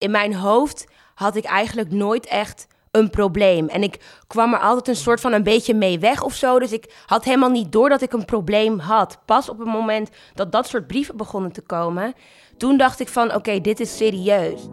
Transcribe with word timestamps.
in 0.00 0.10
mijn 0.10 0.34
hoofd 0.34 0.86
had 1.14 1.36
ik 1.36 1.44
eigenlijk 1.44 1.90
nooit 1.90 2.26
echt 2.26 2.66
een 2.90 3.10
probleem. 3.10 3.68
En 3.68 3.82
ik 3.82 4.22
kwam 4.26 4.52
er 4.52 4.60
altijd 4.60 4.88
een 4.88 5.02
soort 5.02 5.20
van 5.20 5.32
een 5.32 5.42
beetje 5.42 5.74
mee 5.74 5.98
weg 5.98 6.22
of 6.22 6.34
zo. 6.34 6.58
Dus 6.58 6.72
ik 6.72 7.02
had 7.06 7.24
helemaal 7.24 7.50
niet 7.50 7.72
door 7.72 7.88
dat 7.88 8.02
ik 8.02 8.12
een 8.12 8.24
probleem 8.24 8.78
had. 8.78 9.18
Pas 9.24 9.48
op 9.48 9.58
het 9.58 9.68
moment 9.68 10.10
dat 10.34 10.52
dat 10.52 10.68
soort 10.68 10.86
brieven 10.86 11.16
begonnen 11.16 11.52
te 11.52 11.60
komen, 11.60 12.14
toen 12.56 12.76
dacht 12.76 13.00
ik 13.00 13.08
van 13.08 13.34
oké, 13.34 13.60
dit 13.60 13.80
is 13.80 13.96
serieus. 13.96 14.68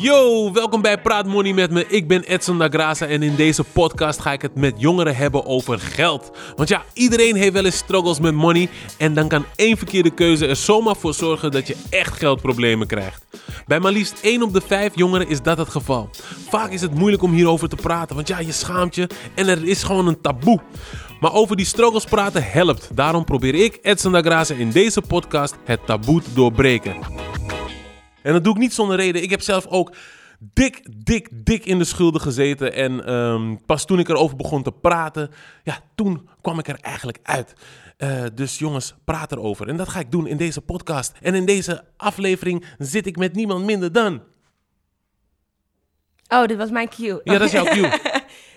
Yo, 0.00 0.52
welkom 0.52 0.82
bij 0.82 1.00
Praat 1.00 1.26
Money 1.26 1.52
met 1.52 1.70
me. 1.70 1.86
Ik 1.86 2.08
ben 2.08 2.22
Edson 2.22 2.58
Dagraza 2.58 3.06
en 3.06 3.22
in 3.22 3.34
deze 3.34 3.64
podcast 3.64 4.20
ga 4.20 4.32
ik 4.32 4.42
het 4.42 4.54
met 4.54 4.74
jongeren 4.76 5.16
hebben 5.16 5.46
over 5.46 5.78
geld. 5.78 6.30
Want 6.56 6.68
ja, 6.68 6.82
iedereen 6.92 7.36
heeft 7.36 7.52
wel 7.52 7.64
eens 7.64 7.76
struggles 7.76 8.20
met 8.20 8.34
money 8.34 8.68
en 8.98 9.14
dan 9.14 9.28
kan 9.28 9.44
één 9.56 9.76
verkeerde 9.76 10.10
keuze 10.10 10.46
er 10.46 10.56
zomaar 10.56 10.96
voor 10.96 11.14
zorgen 11.14 11.50
dat 11.50 11.66
je 11.66 11.76
echt 11.90 12.18
geldproblemen 12.18 12.86
krijgt. 12.86 13.24
Bij 13.66 13.80
maar 13.80 13.92
liefst 13.92 14.20
1 14.22 14.42
op 14.42 14.52
de 14.52 14.60
5 14.60 14.92
jongeren 14.94 15.28
is 15.28 15.42
dat 15.42 15.58
het 15.58 15.68
geval. 15.68 16.10
Vaak 16.48 16.70
is 16.70 16.80
het 16.80 16.94
moeilijk 16.94 17.22
om 17.22 17.32
hierover 17.32 17.68
te 17.68 17.76
praten, 17.76 18.16
want 18.16 18.28
ja, 18.28 18.38
je 18.38 18.52
schaamt 18.52 18.94
je 18.94 19.08
en 19.34 19.48
er 19.48 19.64
is 19.64 19.82
gewoon 19.82 20.06
een 20.06 20.20
taboe. 20.20 20.60
Maar 21.20 21.32
over 21.32 21.56
die 21.56 21.66
struggles 21.66 22.04
praten 22.04 22.44
helpt. 22.44 22.90
Daarom 22.94 23.24
probeer 23.24 23.54
ik, 23.54 23.78
Edson 23.82 24.12
Dagraza, 24.12 24.54
in 24.54 24.70
deze 24.70 25.00
podcast 25.00 25.54
het 25.64 25.86
taboe 25.86 26.22
te 26.22 26.32
doorbreken. 26.34 26.96
En 28.24 28.32
dat 28.32 28.44
doe 28.44 28.54
ik 28.54 28.60
niet 28.60 28.74
zonder 28.74 28.96
reden. 28.96 29.22
Ik 29.22 29.30
heb 29.30 29.40
zelf 29.40 29.66
ook 29.66 29.94
dik, 30.38 30.82
dik, 31.04 31.28
dik 31.32 31.66
in 31.66 31.78
de 31.78 31.84
schulden 31.84 32.20
gezeten. 32.20 32.72
En 32.72 33.06
ehm, 33.06 33.56
pas 33.66 33.84
toen 33.84 33.98
ik 33.98 34.08
erover 34.08 34.36
begon 34.36 34.62
te 34.62 34.72
praten, 34.72 35.30
ja, 35.62 35.80
toen 35.94 36.28
kwam 36.40 36.58
ik 36.58 36.68
er 36.68 36.78
eigenlijk 36.80 37.18
uit. 37.22 37.54
Uh, 37.98 38.24
dus 38.34 38.58
jongens, 38.58 38.94
praat 39.04 39.32
erover. 39.32 39.68
En 39.68 39.76
dat 39.76 39.88
ga 39.88 40.00
ik 40.00 40.10
doen 40.10 40.26
in 40.26 40.36
deze 40.36 40.60
podcast. 40.60 41.12
En 41.22 41.34
in 41.34 41.44
deze 41.44 41.84
aflevering 41.96 42.64
zit 42.78 43.06
ik 43.06 43.16
met 43.16 43.34
niemand 43.34 43.64
minder 43.64 43.92
dan. 43.92 44.22
Oh, 46.28 46.44
dit 46.44 46.56
was 46.56 46.70
mijn 46.70 46.88
cue. 46.88 47.20
Ja, 47.24 47.38
dat 47.38 47.42
is 47.42 47.52
jouw 47.52 47.64
cue. 47.64 47.90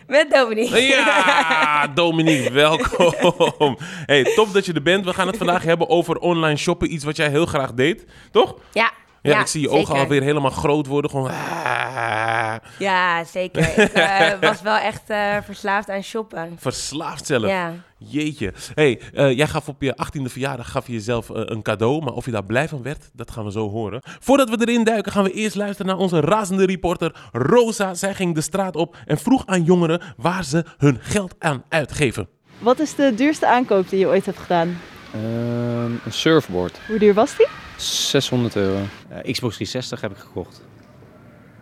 Met 0.07 0.31
Dominique. 0.31 0.81
Ja, 0.81 1.87
Dominique, 1.87 2.51
welkom. 2.63 3.77
Hey, 4.05 4.23
top 4.23 4.53
dat 4.53 4.65
je 4.65 4.73
er 4.73 4.81
bent. 4.81 5.05
We 5.05 5.13
gaan 5.13 5.27
het 5.27 5.37
vandaag 5.37 5.63
hebben 5.63 5.89
over 5.89 6.17
online 6.17 6.57
shoppen. 6.57 6.93
Iets 6.93 7.03
wat 7.03 7.15
jij 7.15 7.29
heel 7.29 7.45
graag 7.45 7.73
deed, 7.73 8.05
toch? 8.31 8.55
Ja. 8.71 8.91
Ja, 9.33 9.39
ik 9.39 9.47
zie 9.47 9.61
je 9.61 9.69
ogen 9.69 9.95
alweer 9.95 10.21
helemaal 10.21 10.51
groot 10.51 10.87
worden. 10.87 11.11
Gewoon. 11.11 11.29
Ah. 11.29 12.55
Ja, 12.79 13.23
zeker. 13.23 13.79
Ik 13.79 13.97
uh, 13.97 14.31
was 14.49 14.61
wel 14.61 14.77
echt 14.77 15.09
uh, 15.09 15.37
verslaafd 15.43 15.89
aan 15.89 16.03
shoppen. 16.03 16.55
Verslaafd 16.59 17.25
zelf? 17.25 17.47
Ja. 17.47 17.73
Jeetje. 17.97 18.53
hey, 18.73 19.01
uh, 19.13 19.37
jij 19.37 19.47
gaf 19.47 19.67
op 19.67 19.81
je 19.81 19.97
18e 20.05 20.21
verjaardag 20.21 20.71
gaf 20.71 20.87
je 20.87 20.93
jezelf 20.93 21.29
een 21.29 21.61
cadeau. 21.61 22.03
Maar 22.03 22.13
of 22.13 22.25
je 22.25 22.31
daar 22.31 22.45
blij 22.45 22.67
van 22.67 22.83
werd, 22.83 23.09
dat 23.13 23.31
gaan 23.31 23.45
we 23.45 23.51
zo 23.51 23.69
horen. 23.69 24.01
Voordat 24.19 24.49
we 24.49 24.57
erin 24.59 24.83
duiken, 24.83 25.11
gaan 25.11 25.23
we 25.23 25.31
eerst 25.31 25.55
luisteren 25.55 25.87
naar 25.87 26.01
onze 26.01 26.19
razende 26.19 26.65
reporter 26.65 27.15
Rosa. 27.31 27.93
Zij 27.93 28.13
ging 28.13 28.35
de 28.35 28.41
straat 28.41 28.75
op 28.75 28.97
en 29.05 29.17
vroeg 29.17 29.45
aan 29.45 29.63
jongeren 29.63 30.01
waar 30.17 30.43
ze 30.43 30.65
hun 30.77 30.97
geld 31.01 31.35
aan 31.39 31.63
uitgeven. 31.69 32.27
Wat 32.59 32.79
is 32.79 32.95
de 32.95 33.13
duurste 33.15 33.47
aankoop 33.47 33.89
die 33.89 33.99
je 33.99 34.07
ooit 34.07 34.25
hebt 34.25 34.39
gedaan? 34.39 34.77
Ehm, 35.13 35.91
een 36.05 36.11
surfboard. 36.11 36.79
Hoe 36.87 36.99
duur 36.99 37.13
was 37.13 37.37
die? 37.37 37.47
600 37.77 38.55
euro. 38.55 38.75
Uh, 38.75 39.31
Xbox 39.31 39.55
360 39.55 40.01
heb 40.01 40.11
ik 40.11 40.17
gekocht. 40.17 40.61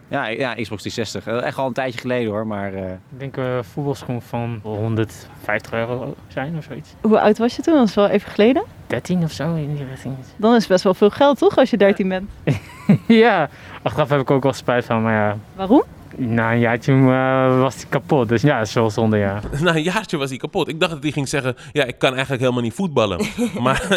Ja, 0.08 0.28
ja, 0.28 0.54
Xbox 0.54 0.82
360. 0.82 1.44
Echt 1.44 1.58
al 1.58 1.68
een 1.68 1.74
tijdje 1.74 2.00
geleden 2.00 2.32
hoor, 2.32 2.48
maar... 2.48 2.74
Uh... 2.74 2.92
Ik 2.92 3.20
denk 3.20 3.38
een 3.38 3.44
uh, 3.44 3.60
voetbalschoen 3.62 4.22
van 4.22 4.60
150 4.64 5.74
euro 5.74 6.16
zijn 6.28 6.58
of 6.58 6.64
zoiets. 6.64 6.90
Hoe 7.02 7.20
oud 7.20 7.38
was 7.38 7.56
je 7.56 7.62
toen? 7.62 7.74
Dat 7.74 7.88
is 7.88 7.96
wel 7.96 8.08
even 8.08 8.32
geleden? 8.32 8.64
13 8.88 9.24
of 9.24 9.32
zo, 9.32 9.56
in 9.56 9.76
die 9.76 9.86
richting. 9.86 10.16
Dan 10.38 10.54
is 10.54 10.60
het 10.60 10.68
best 10.68 10.84
wel 10.84 10.94
veel 10.94 11.10
geld 11.10 11.38
toch, 11.38 11.58
als 11.58 11.70
je 11.70 11.78
13 11.78 12.10
bent? 12.10 12.30
ja, 13.08 13.50
achteraf 13.82 14.10
heb 14.10 14.20
ik 14.20 14.32
ook 14.32 14.44
wel 14.44 14.54
spijt 14.54 14.86
van, 14.86 15.02
maar 15.02 15.14
ja... 15.14 15.38
Waarom? 15.56 15.84
Na 16.18 16.52
een 16.52 16.60
jaartje 16.60 16.94
uh, 16.94 17.60
was 17.60 17.76
hij 17.76 17.86
kapot. 17.90 18.30
Dus 18.30 18.42
ja, 18.42 18.58
dat 18.58 18.68
is 18.68 18.74
wel 18.74 18.90
zonde, 18.90 19.18
ja. 19.18 19.42
Na 19.62 19.76
een 19.76 19.84
jaartje 19.84 20.18
was 20.18 20.30
hij 20.30 20.38
kapot. 20.38 20.68
Ik 20.68 20.80
dacht 20.80 20.92
dat 20.92 21.04
hij 21.04 21.12
ging 21.12 21.28
zeggen... 21.28 21.56
Ja, 21.72 21.84
ik 21.84 21.98
kan 21.98 22.12
eigenlijk 22.12 22.42
helemaal 22.42 22.64
niet 22.64 22.74
voetballen. 22.74 23.26
maar 23.62 23.88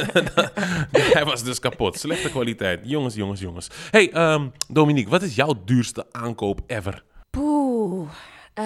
hij 1.14 1.24
was 1.24 1.44
dus 1.44 1.58
kapot. 1.58 1.98
Slechte 1.98 2.30
kwaliteit. 2.30 2.80
Jongens, 2.82 3.14
jongens, 3.14 3.40
jongens. 3.40 3.68
hey, 3.90 4.32
um, 4.32 4.52
Dominique. 4.68 5.10
Wat 5.10 5.22
is 5.22 5.34
jouw 5.34 5.54
duurste 5.64 6.06
aankoop 6.10 6.60
ever? 6.66 7.02
Poeh. 7.30 8.08
Uh, 8.54 8.64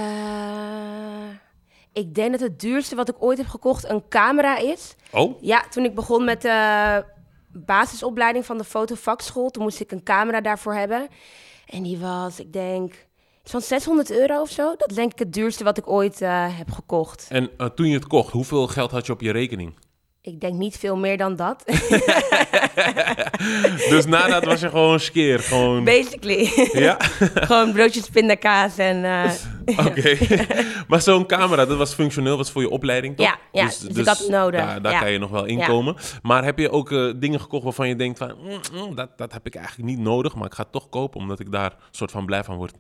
ik 1.92 2.14
denk 2.14 2.30
dat 2.30 2.40
het 2.40 2.60
duurste 2.60 2.94
wat 2.94 3.08
ik 3.08 3.16
ooit 3.18 3.38
heb 3.38 3.48
gekocht 3.48 3.88
een 3.88 4.02
camera 4.08 4.58
is. 4.58 4.94
Oh? 5.10 5.42
Ja, 5.42 5.64
toen 5.70 5.84
ik 5.84 5.94
begon 5.94 6.24
met 6.24 6.42
de 6.42 7.04
basisopleiding 7.52 8.46
van 8.46 8.58
de 8.58 8.64
fotovakschool... 8.64 9.50
toen 9.50 9.62
moest 9.62 9.80
ik 9.80 9.92
een 9.92 10.02
camera 10.02 10.40
daarvoor 10.40 10.74
hebben. 10.74 11.08
En 11.66 11.82
die 11.82 11.98
was, 11.98 12.40
ik 12.40 12.52
denk 12.52 12.94
van 13.44 13.60
600 13.60 14.10
euro 14.10 14.40
of 14.40 14.50
zo. 14.50 14.74
Dat 14.76 14.90
is 14.90 14.96
denk 14.96 15.12
ik 15.12 15.18
het 15.18 15.32
duurste 15.32 15.64
wat 15.64 15.78
ik 15.78 15.88
ooit 15.88 16.20
uh, 16.20 16.58
heb 16.58 16.70
gekocht. 16.70 17.26
En 17.28 17.50
uh, 17.58 17.66
toen 17.66 17.86
je 17.86 17.94
het 17.94 18.06
kocht, 18.06 18.32
hoeveel 18.32 18.66
geld 18.66 18.90
had 18.90 19.06
je 19.06 19.12
op 19.12 19.20
je 19.20 19.32
rekening? 19.32 19.74
Ik 20.24 20.40
denk 20.40 20.54
niet 20.54 20.78
veel 20.78 20.96
meer 20.96 21.16
dan 21.16 21.36
dat. 21.36 21.64
dus 23.90 24.06
na 24.06 24.28
dat 24.28 24.44
was 24.44 24.60
je 24.60 24.68
gewoon 24.68 25.00
skeer, 25.00 25.38
gewoon... 25.38 25.84
Basically. 25.84 26.68
Ja? 26.72 26.96
gewoon 27.48 27.72
broodjes 27.72 28.08
pindakaas 28.08 28.78
en... 28.78 29.04
Uh, 29.04 29.30
Oké. 29.86 30.18
Maar 30.88 31.00
zo'n 31.00 31.26
camera, 31.26 31.66
dat 31.66 31.78
was 31.78 31.94
functioneel, 31.94 32.36
was 32.36 32.50
voor 32.50 32.62
je 32.62 32.70
opleiding, 32.70 33.16
toch? 33.16 33.26
Ja, 33.26 33.38
ja 33.52 33.64
dus, 33.66 33.78
dus, 33.78 33.94
dus 33.94 34.04
dat 34.04 34.28
nodig. 34.28 34.60
Daar, 34.60 34.82
daar 34.82 34.92
ja. 34.92 35.00
kan 35.00 35.10
je 35.10 35.18
nog 35.18 35.30
wel 35.30 35.44
inkomen. 35.44 35.94
Ja. 35.96 36.18
Maar 36.22 36.44
heb 36.44 36.58
je 36.58 36.70
ook 36.70 36.90
uh, 36.90 37.12
dingen 37.16 37.40
gekocht 37.40 37.64
waarvan 37.64 37.88
je 37.88 37.96
denkt 37.96 38.18
van... 38.18 38.34
Mm, 38.42 38.60
mm, 38.72 38.94
dat, 38.94 39.18
dat 39.18 39.32
heb 39.32 39.46
ik 39.46 39.54
eigenlijk 39.54 39.88
niet 39.88 39.98
nodig, 39.98 40.34
maar 40.34 40.46
ik 40.46 40.54
ga 40.54 40.62
het 40.62 40.72
toch 40.72 40.88
kopen... 40.88 41.20
omdat 41.20 41.40
ik 41.40 41.52
daar 41.52 41.76
soort 41.90 42.10
van 42.10 42.26
blij 42.26 42.44
van 42.44 42.56
word? 42.56 42.74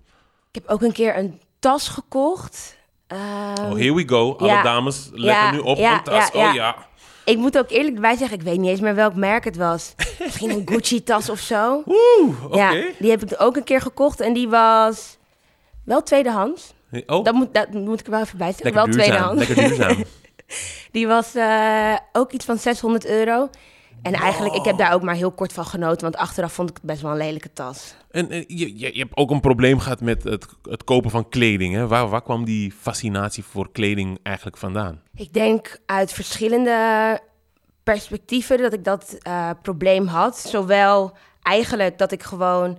Ik 0.52 0.62
heb 0.62 0.70
ook 0.70 0.82
een 0.82 0.92
keer 0.92 1.16
een 1.16 1.40
tas 1.58 1.88
gekocht. 1.88 2.76
Um, 3.08 3.18
oh, 3.18 3.72
here 3.72 3.94
we 3.94 4.08
go. 4.08 4.36
Alle 4.36 4.48
ja, 4.48 4.62
dames 4.62 5.10
ja, 5.14 5.50
nu 5.50 5.58
op 5.58 5.78
ja, 5.78 5.96
een 5.96 6.02
tas. 6.02 6.30
Oh 6.30 6.54
ja. 6.54 6.76
Ik 7.24 7.36
moet 7.36 7.58
ook 7.58 7.70
eerlijk 7.70 8.00
bij 8.00 8.16
zeggen, 8.16 8.38
ik 8.38 8.44
weet 8.44 8.58
niet 8.58 8.70
eens 8.70 8.80
meer 8.80 8.94
welk 8.94 9.14
merk 9.14 9.44
het 9.44 9.56
was. 9.56 9.94
Misschien 10.18 10.50
een 10.50 10.62
Gucci-tas 10.64 11.30
of 11.30 11.38
zo. 11.38 11.82
Oeh, 11.86 12.44
oké. 12.44 12.54
Okay. 12.54 12.76
Ja, 12.76 12.90
die 12.98 13.10
heb 13.10 13.22
ik 13.22 13.34
ook 13.38 13.56
een 13.56 13.64
keer 13.64 13.80
gekocht 13.80 14.20
en 14.20 14.32
die 14.32 14.48
was 14.48 15.18
wel 15.84 16.02
tweedehands. 16.02 16.74
Oh. 17.06 17.24
Dat, 17.24 17.34
moet, 17.34 17.54
dat 17.54 17.70
moet 17.70 18.00
ik 18.00 18.06
er 18.06 18.12
wel 18.12 18.20
even 18.20 18.38
bij 18.38 18.52
zeggen. 18.52 18.72
Lekker 18.72 18.84
wel 18.84 18.94
duurzaam. 18.94 19.36
tweedehands. 19.36 19.48
Lekker 19.48 19.68
duurzaam. 19.68 20.04
die 20.92 21.06
was 21.06 21.36
uh, 21.36 21.96
ook 22.12 22.32
iets 22.32 22.44
van 22.44 22.58
600 22.58 23.06
euro. 23.06 23.48
En 24.02 24.12
eigenlijk, 24.12 24.54
ik 24.54 24.64
heb 24.64 24.78
daar 24.78 24.92
ook 24.92 25.02
maar 25.02 25.14
heel 25.14 25.30
kort 25.30 25.52
van 25.52 25.64
genoten, 25.64 26.00
want 26.00 26.16
achteraf 26.16 26.52
vond 26.52 26.70
ik 26.70 26.76
het 26.76 26.84
best 26.84 27.02
wel 27.02 27.10
een 27.10 27.16
lelijke 27.16 27.52
tas. 27.52 27.94
En, 28.10 28.30
en 28.30 28.44
je, 28.46 28.78
je, 28.78 28.94
je, 28.94 29.00
hebt 29.00 29.16
ook 29.16 29.30
een 29.30 29.40
probleem 29.40 29.78
gehad 29.78 30.00
met 30.00 30.24
het, 30.24 30.46
het 30.62 30.84
kopen 30.84 31.10
van 31.10 31.28
kleding. 31.28 31.74
Hè? 31.74 31.86
Waar, 31.86 32.08
waar 32.08 32.22
kwam 32.22 32.44
die 32.44 32.72
fascinatie 32.72 33.44
voor 33.44 33.72
kleding 33.72 34.18
eigenlijk 34.22 34.56
vandaan? 34.56 35.00
Ik 35.14 35.32
denk 35.32 35.80
uit 35.86 36.12
verschillende 36.12 37.20
perspectieven 37.82 38.58
dat 38.58 38.72
ik 38.72 38.84
dat 38.84 39.18
uh, 39.26 39.50
probleem 39.62 40.06
had. 40.06 40.38
Zowel 40.38 41.16
eigenlijk 41.42 41.98
dat 41.98 42.12
ik 42.12 42.22
gewoon 42.22 42.78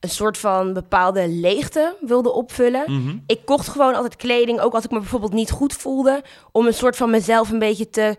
een 0.00 0.08
soort 0.08 0.38
van 0.38 0.72
bepaalde 0.72 1.28
leegte 1.28 1.96
wilde 2.00 2.32
opvullen. 2.32 2.84
Mm 2.86 3.06
-hmm. 3.06 3.22
Ik 3.26 3.44
kocht 3.44 3.68
gewoon 3.68 3.94
altijd 3.94 4.16
kleding, 4.16 4.60
ook 4.60 4.74
als 4.74 4.84
ik 4.84 4.90
me 4.90 4.98
bijvoorbeeld 4.98 5.32
niet 5.32 5.50
goed 5.50 5.72
voelde, 5.72 6.22
om 6.52 6.66
een 6.66 6.74
soort 6.74 6.96
van 6.96 7.10
mezelf 7.10 7.50
een 7.50 7.58
beetje 7.58 7.90
te 7.90 8.16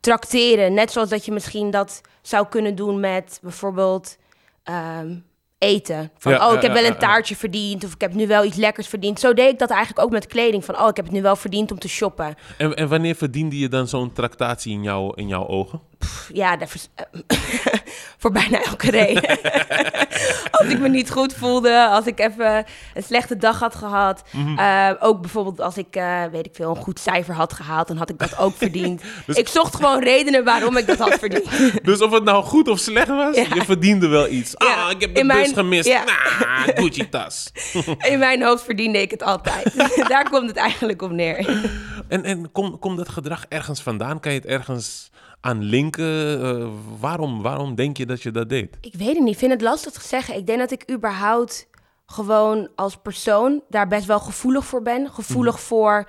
trakteren. 0.00 0.74
Net 0.74 0.92
zoals 0.92 1.08
dat 1.08 1.24
je 1.24 1.32
misschien 1.32 1.70
dat 1.70 2.00
zou 2.22 2.46
kunnen 2.48 2.74
doen 2.74 3.00
met 3.00 3.38
bijvoorbeeld 3.42 4.16
um, 4.64 5.24
eten. 5.58 6.10
Van, 6.18 6.32
Ja, 6.32 6.48
oh, 6.48 6.54
ik 6.54 6.62
heb 6.62 6.72
wel 6.72 6.84
een 6.84 6.98
taartje 6.98 7.36
verdiend 7.36 7.84
of 7.84 7.94
ik 7.94 8.00
heb 8.00 8.14
nu 8.14 8.26
wel 8.26 8.44
iets 8.44 8.56
lekkers 8.56 8.88
verdiend. 8.88 9.20
Zo 9.20 9.34
deed 9.34 9.52
ik 9.52 9.58
dat 9.58 9.70
eigenlijk 9.70 10.06
ook 10.06 10.12
met 10.12 10.26
kleding. 10.26 10.64
Van, 10.64 10.80
oh, 10.80 10.88
ik 10.88 10.96
heb 10.96 11.04
het 11.04 11.14
nu 11.14 11.22
wel 11.22 11.36
verdiend 11.36 11.70
om 11.70 11.78
te 11.78 11.88
shoppen. 11.88 12.34
En, 12.58 12.74
en 12.74 12.88
wanneer 12.88 13.14
verdiende 13.14 13.58
je 13.58 13.68
dan 13.68 13.88
zo'n 13.88 14.12
tractatie 14.12 14.72
in, 14.72 14.82
jou, 14.82 15.12
in 15.14 15.28
jouw 15.28 15.46
ogen? 15.46 15.80
Pff, 16.04 16.30
ja, 16.32 16.56
voor 18.18 18.32
bijna 18.32 18.62
elke 18.62 18.90
reden. 18.90 19.22
als 20.58 20.68
ik 20.68 20.78
me 20.78 20.88
niet 20.88 21.10
goed 21.10 21.34
voelde, 21.34 21.86
als 21.88 22.06
ik 22.06 22.18
even 22.20 22.64
een 22.94 23.02
slechte 23.02 23.36
dag 23.36 23.58
had 23.58 23.74
gehad. 23.74 24.22
Mhm. 24.32 24.58
Uh, 24.58 24.90
ook 25.00 25.20
bijvoorbeeld 25.20 25.60
als 25.60 25.76
ik, 25.76 25.96
uh, 25.96 26.24
weet 26.32 26.46
ik 26.46 26.54
veel, 26.54 26.70
een 26.70 26.82
goed 26.82 27.00
cijfer 27.00 27.34
had 27.34 27.52
gehaald, 27.52 27.88
dan 27.88 27.96
had 27.96 28.10
ik 28.10 28.18
dat 28.18 28.38
ook 28.38 28.54
verdiend. 28.64 29.02
Dus- 29.26 29.36
Ik 29.36 29.48
zocht 29.48 29.76
gewoon 29.76 30.02
redenen 30.02 30.44
waarom 30.44 30.76
ik 30.76 30.86
dat 30.86 30.98
had 30.98 31.18
verdiend. 31.18 31.44
Dus 31.84 32.00
of 32.02 32.10
het 32.10 32.24
nou 32.24 32.44
goed 32.44 32.68
of 32.68 32.78
slecht 32.78 33.08
was, 33.08 33.36
Ja. 33.36 33.46
je 33.54 33.64
verdiende 33.64 34.06
wel 34.08 34.28
iets. 34.28 34.54
Ja. 34.58 34.74
Ah, 34.84 34.90
ik 34.90 35.00
heb 35.00 35.14
de 35.14 35.20
In 35.20 35.26
bus 35.26 35.36
mijn- 35.36 35.54
gemist. 35.54 35.88
ja. 35.88 36.04
Nah, 36.04 36.76
Gucci-tas. 36.76 37.52
In 37.98 38.18
mijn 38.18 38.42
hoofd 38.42 38.64
verdiende 38.64 39.00
ik 39.00 39.10
het 39.10 39.22
altijd. 39.22 39.74
Daar 40.08 40.30
komt 40.30 40.48
het 40.48 40.56
eigenlijk 40.56 41.02
op 41.02 41.10
neer. 41.10 41.62
En, 42.08 42.24
en 42.24 42.52
komt 42.52 42.78
kom 42.78 42.96
dat 42.96 43.08
gedrag 43.08 43.44
ergens 43.48 43.80
vandaan? 43.82 44.20
Kan 44.20 44.32
je 44.32 44.38
het 44.38 44.46
ergens 44.48 45.10
aan 45.40 45.62
linken? 45.62 46.42
Eh, 46.42 46.68
waarom, 47.00 47.42
waarom 47.42 47.74
denk 47.74 47.96
je 47.96 48.06
dat 48.06 48.22
je 48.22 48.30
dat 48.30 48.48
deed? 48.48 48.76
Ik 48.80 48.94
weet 48.94 49.08
het 49.08 49.18
niet, 49.18 49.32
ik 49.32 49.38
vind 49.38 49.52
het 49.52 49.60
lastig 49.60 49.92
te 49.92 50.08
zeggen. 50.08 50.36
Ik 50.36 50.46
denk 50.46 50.58
dat 50.58 50.70
ik 50.70 50.90
überhaupt 50.90 51.68
gewoon 52.06 52.68
als 52.74 52.96
persoon 52.96 53.62
daar 53.68 53.88
best 53.88 54.06
wel 54.06 54.20
gevoelig 54.20 54.64
voor 54.64 54.82
ben. 54.82 55.10
Gevoelig 55.10 55.60
voor 55.60 56.08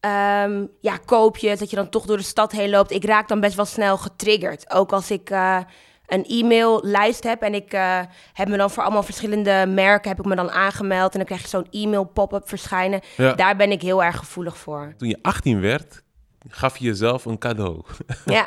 ehm, 0.00 0.66
ja, 0.80 0.96
koopjes, 1.04 1.58
dat 1.58 1.70
je 1.70 1.76
dan 1.76 1.88
toch 1.88 2.06
door 2.06 2.16
de 2.16 2.22
stad 2.22 2.52
heen 2.52 2.70
loopt. 2.70 2.90
Ik 2.90 3.04
raak 3.04 3.28
dan 3.28 3.40
best 3.40 3.54
wel 3.54 3.64
snel 3.64 3.98
getriggerd. 3.98 4.70
Ook 4.70 4.92
als 4.92 5.10
ik 5.10 5.30
eh, 5.30 5.58
een 6.06 6.24
e-maillijst 6.24 7.24
heb. 7.24 7.42
En 7.42 7.54
ik 7.54 7.72
eh, 7.72 8.00
heb 8.32 8.48
me 8.48 8.56
dan 8.56 8.70
voor 8.70 8.82
allemaal 8.82 9.02
verschillende 9.02 9.64
merken 9.68 10.10
heb 10.10 10.18
ik 10.18 10.24
me 10.24 10.34
dan 10.34 10.50
aangemeld. 10.50 11.12
En 11.12 11.18
dan 11.18 11.26
krijg 11.26 11.42
je 11.42 11.48
zo'n 11.48 11.66
e-mail 11.70 12.04
pop-up 12.04 12.48
verschijnen. 12.48 13.00
Ja. 13.16 13.34
Daar 13.34 13.56
ben 13.56 13.70
ik 13.70 13.82
heel 13.82 14.04
erg 14.04 14.16
gevoelig 14.16 14.56
voor. 14.58 14.94
Toen 14.96 15.08
je 15.08 15.18
18 15.22 15.60
werd, 15.60 16.02
gaf 16.48 16.76
je 16.76 16.84
jezelf 16.84 17.24
een 17.24 17.38
cadeau. 17.38 17.82
Ja. 18.24 18.46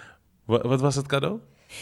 Wa- 0.44 0.68
Wat 0.68 0.80
was 0.80 0.94
het 0.94 1.06
cadeau? 1.06 1.38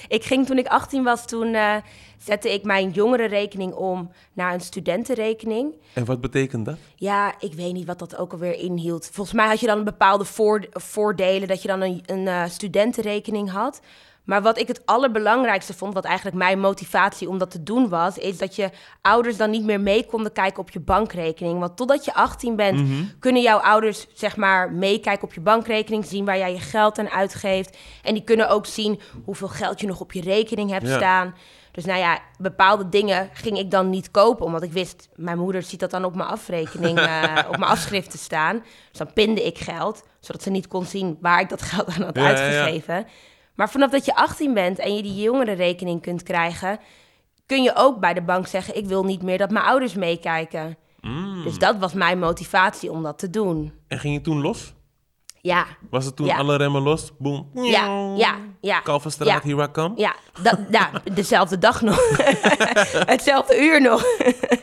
Ik 0.08 0.24
ging 0.24 0.46
toen 0.46 0.58
ik 0.58 0.66
18 0.66 1.02
was, 1.04 1.26
toen 1.26 1.54
eh, 1.54 1.76
zette 2.18 2.52
ik 2.52 2.64
mijn 2.64 2.90
jongerenrekening 2.90 3.72
om 3.72 4.10
naar 4.32 4.54
een 4.54 4.60
studentenrekening. 4.60 5.74
En 5.92 6.04
wat 6.04 6.20
betekent 6.20 6.64
dat? 6.64 6.76
Ja, 6.96 7.34
ik 7.38 7.52
weet 7.54 7.72
niet 7.72 7.86
wat 7.86 7.98
dat 7.98 8.16
ook 8.16 8.32
alweer 8.32 8.54
inhield. 8.54 9.08
Volgens 9.12 9.36
mij 9.36 9.46
had 9.46 9.60
je 9.60 9.66
dan 9.66 9.84
bepaalde 9.84 10.24
voor, 10.24 10.66
voordelen 10.70 11.48
dat 11.48 11.62
je 11.62 11.68
dan 11.68 11.80
een, 11.80 12.02
een 12.06 12.26
eh, 12.28 12.44
studentenrekening 12.48 13.50
had. 13.50 13.80
Maar 14.28 14.42
wat 14.42 14.58
ik 14.58 14.68
het 14.68 14.86
allerbelangrijkste 14.86 15.74
vond, 15.74 15.94
wat 15.94 16.04
eigenlijk 16.04 16.36
mijn 16.36 16.60
motivatie 16.60 17.28
om 17.28 17.38
dat 17.38 17.50
te 17.50 17.62
doen 17.62 17.88
was, 17.88 18.18
is 18.18 18.38
dat 18.38 18.56
je 18.56 18.70
ouders 19.00 19.36
dan 19.36 19.50
niet 19.50 19.64
meer 19.64 19.80
mee 19.80 20.06
konden 20.06 20.32
kijken 20.32 20.58
op 20.60 20.70
je 20.70 20.80
bankrekening. 20.80 21.58
Want 21.58 21.76
totdat 21.76 22.04
je 22.04 22.14
18 22.14 22.56
bent, 22.56 22.80
kunnen 23.18 23.42
jouw 23.42 23.58
ouders 23.58 24.06
zeg 24.14 24.36
maar 24.36 24.72
meekijken 24.72 25.24
op 25.24 25.34
je 25.34 25.40
bankrekening, 25.40 26.04
zien 26.04 26.24
waar 26.24 26.38
jij 26.38 26.52
je 26.52 26.60
geld 26.60 26.98
aan 26.98 27.10
uitgeeft. 27.10 27.76
En 28.02 28.14
die 28.14 28.22
kunnen 28.24 28.48
ook 28.48 28.66
zien 28.66 29.00
hoeveel 29.24 29.48
geld 29.48 29.80
je 29.80 29.86
nog 29.86 30.00
op 30.00 30.12
je 30.12 30.20
rekening 30.20 30.70
hebt 30.70 30.86
Ja. 30.86 30.96
staan. 30.96 31.34
Dus 31.72 31.84
nou 31.84 31.98
ja, 31.98 32.18
bepaalde 32.38 32.88
dingen 32.88 33.30
ging 33.32 33.58
ik 33.58 33.70
dan 33.70 33.90
niet 33.90 34.10
kopen, 34.10 34.46
omdat 34.46 34.62
ik 34.62 34.72
wist, 34.72 35.08
mijn 35.14 35.38
moeder 35.38 35.62
ziet 35.62 35.80
dat 35.80 35.90
dan 35.90 36.04
op 36.04 36.14
mijn 36.14 36.28
afrekening, 36.28 36.98
eh, 37.08 37.36
op 37.48 37.58
mijn 37.58 37.70
afschriften 37.70 38.18
staan. 38.18 38.58
Dus 38.90 38.98
dan 38.98 39.12
pinde 39.12 39.42
ik 39.42 39.58
geld, 39.58 40.02
zodat 40.20 40.42
ze 40.42 40.50
niet 40.50 40.66
kon 40.68 40.84
zien 40.84 41.18
waar 41.20 41.40
ik 41.40 41.48
dat 41.48 41.62
geld 41.62 41.88
aan 41.88 42.02
had 42.02 42.16
Ja, 42.16 42.22
ja. 42.86 43.04
Maar 43.58 43.70
vanaf 43.70 43.90
dat 43.90 44.04
je 44.04 44.14
18 44.14 44.54
bent 44.54 44.78
en 44.78 44.96
je 44.96 45.02
die 45.02 45.22
jongerenrekening 45.22 46.02
kunt 46.02 46.22
krijgen, 46.22 46.78
kun 47.46 47.62
je 47.62 47.72
ook 47.74 48.00
bij 48.00 48.14
de 48.14 48.22
bank 48.22 48.46
zeggen, 48.46 48.76
ik 48.76 48.86
wil 48.86 49.04
niet 49.04 49.22
meer 49.22 49.38
dat 49.38 49.50
mijn 49.50 49.64
ouders 49.64 49.94
meekijken. 49.94 50.76
Mm. 51.00 51.42
Dus 51.44 51.58
dat 51.58 51.76
was 51.78 51.92
mijn 51.92 52.18
motivatie 52.18 52.90
om 52.90 53.02
dat 53.02 53.18
te 53.18 53.30
doen. 53.30 53.72
En 53.88 53.98
ging 53.98 54.14
je 54.14 54.20
toen 54.20 54.40
los? 54.40 54.74
Ja, 55.40 55.66
Was 55.90 56.04
het 56.04 56.16
toen 56.16 56.26
Ja. 56.26 56.36
alle 56.36 56.56
remmen 56.56 56.82
los? 56.82 57.12
Boom. 57.18 57.50
ja, 57.54 58.14
ja, 58.16 58.34
ja. 58.60 58.80
Kalverstraat, 58.80 59.44
Ja. 59.44 59.64
I 59.64 59.70
come. 59.70 59.92
Ja, 59.96 60.14
dat, 60.42 60.58
ja, 60.70 60.90
dezelfde 61.14 61.58
dag 61.58 61.82
nog. 61.82 62.16
Hetzelfde 63.14 63.62
uur 63.62 63.80
nog. 63.80 64.04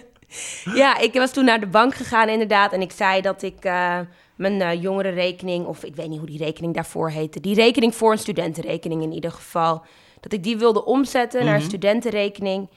ja, 0.81 0.97
ik 0.97 1.13
was 1.13 1.31
toen 1.31 1.45
naar 1.45 1.59
de 1.59 1.67
bank 1.67 1.95
gegaan 1.95 2.29
inderdaad. 2.29 2.71
En 2.71 2.81
ik 2.81 2.91
zei 2.91 3.21
dat 3.21 3.41
ik 3.41 3.65
eh, 3.65 3.99
mijn 4.35 4.61
eh 4.61 4.81
jongerenrekening... 4.81 5.65
of 5.65 5.83
ik 5.83 5.95
weet 5.95 6.09
niet 6.09 6.17
hoe 6.19 6.27
die 6.27 6.37
rekening 6.43 6.73
daarvoor 6.73 7.09
heette... 7.09 7.39
die 7.39 7.55
rekening 7.55 7.95
voor 7.95 8.11
een 8.11 8.17
studentenrekening 8.17 9.03
in 9.03 9.11
ieder 9.13 9.31
geval... 9.31 9.85
dat 10.19 10.33
ik 10.33 10.43
die 10.43 10.57
wilde 10.57 10.85
omzetten 10.85 11.45
naar 11.45 11.55
een 11.55 11.61
studentenrekening... 11.61 12.69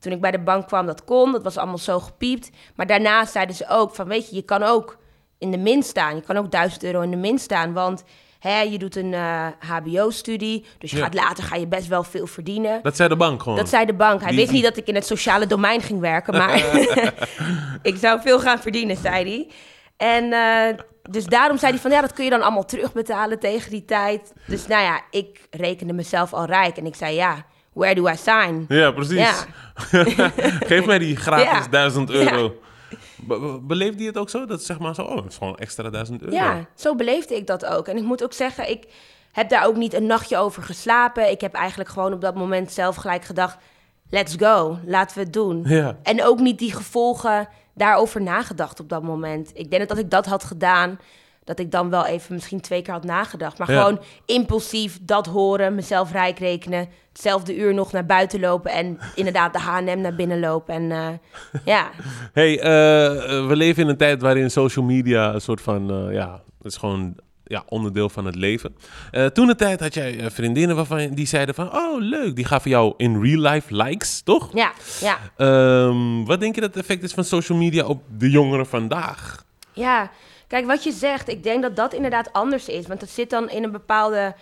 Toen 0.00 0.12
ik 0.12 0.20
bij 0.20 0.30
de 0.30 0.38
bank 0.38 0.66
kwam, 0.66 0.86
dat 0.86 1.04
kon. 1.04 1.32
Dat 1.32 1.42
was 1.42 1.56
allemaal 1.56 1.78
zo 1.78 2.00
gepiept. 2.00 2.50
Maar 2.74 2.86
daarna 2.86 3.24
zeiden 3.24 3.56
ze 3.56 3.68
ook 3.68 3.94
van... 3.94 4.08
weet 4.08 4.28
je, 4.30 4.36
je 4.36 4.42
kan 4.42 4.62
ook 4.62 4.98
in 5.38 5.50
de 5.50 5.56
min 5.58 5.82
staan. 5.82 6.14
Je 6.16 6.22
kan 6.22 6.36
ook 6.36 6.50
1000 6.50 6.84
euro 6.84 7.00
in 7.00 7.10
de 7.10 7.16
min 7.16 7.38
staan. 7.38 7.72
Want 7.72 8.04
hè, 8.38 8.60
je 8.60 8.78
doet 8.78 8.96
een 8.96 9.14
eh, 9.14 9.46
hbo-studie. 9.58 10.64
Dus 10.78 10.90
je 10.90 10.96
Ja. 10.96 11.02
gaat 11.04 11.14
later 11.14 11.44
ga 11.44 11.56
je 11.56 11.66
best 11.66 11.86
wel 11.86 12.02
veel 12.02 12.26
verdienen. 12.26 12.80
Dat 12.82 12.96
zei 12.96 13.08
de 13.08 13.16
bank 13.16 13.42
gewoon. 13.42 13.58
Dat 13.58 13.68
zei 13.68 13.84
de 13.86 13.94
bank. 13.94 14.20
Hij 14.20 14.30
Die- 14.30 14.38
wist 14.40 14.52
niet 14.52 14.62
dat 14.62 14.76
ik 14.76 14.86
in 14.86 14.94
het 14.94 15.06
sociale 15.06 15.46
domein 15.46 15.80
ging 15.80 16.00
werken, 16.00 16.34
maar 16.34 16.64
ik 17.82 17.96
zou 17.96 18.20
veel 18.20 18.40
gaan 18.40 18.58
verdienen, 18.58 18.96
zei 18.96 19.24
hij. 19.24 19.48
En 19.96 20.32
eh, 20.32 20.78
dus 21.10 21.24
daarom 21.24 21.58
zei 21.58 21.72
hij 21.72 21.80
van, 21.80 21.90
ja, 21.90 22.00
dat 22.00 22.12
kun 22.12 22.24
je 22.24 22.30
dan 22.30 22.42
allemaal 22.42 22.64
terugbetalen 22.64 23.38
tegen 23.38 23.70
die 23.70 23.84
tijd. 23.84 24.32
Dus 24.46 24.66
nou 24.66 24.82
ja, 24.82 25.00
ik 25.10 25.46
rekende 25.50 25.92
mezelf 25.92 26.32
al 26.32 26.44
rijk 26.44 26.76
en 26.76 26.86
ik 26.86 26.94
zei, 26.94 27.14
ja, 27.14 27.44
where 27.72 27.94
do 27.94 28.08
I 28.08 28.16
sign? 28.16 28.64
Ja, 28.68 28.90
precies. 28.90 29.14
Ja. 29.16 29.34
Geef 30.70 30.86
mij 30.86 30.98
die 30.98 31.16
gratis 31.16 31.44
Ja. 31.64 31.68
1000 31.70 32.10
euro. 32.10 32.54
Be- 33.16 33.40
be- 33.40 33.60
beleefde 33.62 34.02
je 34.02 34.08
het 34.08 34.18
ook 34.18 34.30
zo? 34.30 34.44
Dat 34.46 34.62
zeg 34.62 34.78
maar 34.78 34.94
zo, 34.94 35.02
oh, 35.02 35.14
dat 35.16 35.24
is 35.26 35.36
gewoon 35.36 35.56
extra 35.56 35.90
1000 35.90 36.22
euro. 36.22 36.34
Ja, 36.36 36.66
zo 36.74 36.94
beleefde 36.94 37.36
ik 37.36 37.46
dat 37.46 37.64
ook. 37.66 37.88
En 37.88 37.96
ik 37.96 38.02
moet 38.02 38.24
ook 38.24 38.32
zeggen, 38.32 38.70
ik 38.70 38.84
heb 39.32 39.48
daar 39.48 39.66
ook 39.66 39.76
niet 39.76 39.94
een 39.94 40.06
nachtje 40.06 40.36
over 40.36 40.62
geslapen. 40.62 41.30
Ik 41.30 41.40
heb 41.40 41.54
eigenlijk 41.54 41.90
gewoon 41.90 42.12
op 42.12 42.20
dat 42.20 42.34
moment 42.34 42.72
zelf 42.72 42.96
gelijk 42.96 43.24
gedacht, 43.24 43.56
let's 44.10 44.34
go, 44.38 44.78
laten 44.84 45.16
we 45.18 45.22
het 45.22 45.32
doen. 45.32 45.62
Ja. 45.66 45.96
En 46.02 46.24
ook 46.24 46.38
niet 46.38 46.58
die 46.58 46.72
gevolgen 46.72 47.48
daarover 47.76 48.22
nagedacht 48.22 48.80
op 48.80 48.88
dat 48.88 49.02
moment. 49.02 49.50
Ik 49.54 49.70
denk 49.70 49.82
dat 49.82 49.90
als 49.90 49.98
ik 50.00 50.10
dat 50.10 50.26
had 50.26 50.44
gedaan, 50.44 50.98
dat 51.44 51.58
ik 51.58 51.70
dan 51.70 51.90
wel 51.90 52.06
even 52.06 52.34
misschien 52.34 52.60
twee 52.60 52.82
keer 52.82 52.92
had 52.92 53.04
nagedacht. 53.04 53.58
Maar 53.58 53.70
Ja. 53.72 53.80
gewoon 53.82 54.00
impulsief 54.24 54.98
dat 55.02 55.26
horen, 55.26 55.74
mezelf 55.74 56.12
rijk 56.12 56.38
rekenen, 56.38 56.88
hetzelfde 57.12 57.56
uur 57.56 57.74
nog 57.74 57.92
naar 57.92 58.06
buiten 58.06 58.40
lopen 58.40 58.70
en 58.70 58.98
inderdaad 59.14 59.52
de 59.52 59.58
H&M 59.58 60.00
naar 60.00 60.14
binnen 60.14 60.40
lopen. 60.40 60.74
En 60.74 60.90
eh, 60.92 61.08
ja, 61.74 61.90
Hey, 62.32 62.58
eh, 62.60 63.46
we 63.46 63.56
leven 63.56 63.82
in 63.82 63.88
een 63.88 63.96
tijd 63.96 64.20
waarin 64.22 64.50
social 64.50 64.84
media 64.84 65.34
een 65.34 65.40
soort 65.40 65.60
van, 65.60 65.90
eh, 65.90 66.14
ja, 66.14 66.42
het 66.58 66.66
is 66.72 66.76
gewoon 66.76 67.16
ja, 67.48 67.64
onderdeel 67.68 68.08
van 68.08 68.24
het 68.24 68.34
leven. 68.34 68.76
Eh, 69.10 69.26
toen 69.26 69.46
de 69.46 69.54
tijd 69.54 69.80
had 69.80 69.94
jij 69.94 70.18
eh, 70.18 70.30
vriendinnen 70.30 70.76
waarvan 70.76 71.08
die 71.08 71.26
zeiden 71.26 71.54
van, 71.54 71.76
oh 71.76 72.00
leuk, 72.00 72.36
die 72.36 72.44
gaven 72.44 72.70
jou 72.70 72.94
in 72.96 73.22
real 73.22 73.52
life 73.52 73.76
likes, 73.76 74.20
toch? 74.22 74.50
ja, 74.52 74.72
ja. 75.00 75.18
Ehm, 75.36 76.24
wat 76.24 76.40
denk 76.40 76.54
je 76.54 76.60
dat 76.60 76.74
het 76.74 76.82
effect 76.82 77.02
is 77.02 77.12
van 77.12 77.24
social 77.24 77.58
media 77.58 77.84
op 77.84 78.02
de 78.18 78.30
jongeren 78.30 78.66
vandaag? 78.66 79.44
Ja, 79.72 80.10
kijk 80.46 80.66
wat 80.66 80.84
je 80.84 80.92
zegt. 80.92 81.28
Ik 81.28 81.42
denk 81.42 81.62
dat 81.62 81.76
dat 81.76 81.94
inderdaad 81.94 82.32
anders 82.32 82.68
is. 82.68 82.86
Want 82.86 83.00
het 83.00 83.10
zit 83.10 83.30
dan 83.30 83.50
in 83.50 83.64
een 83.64 83.72
bepaalde. 83.72 84.34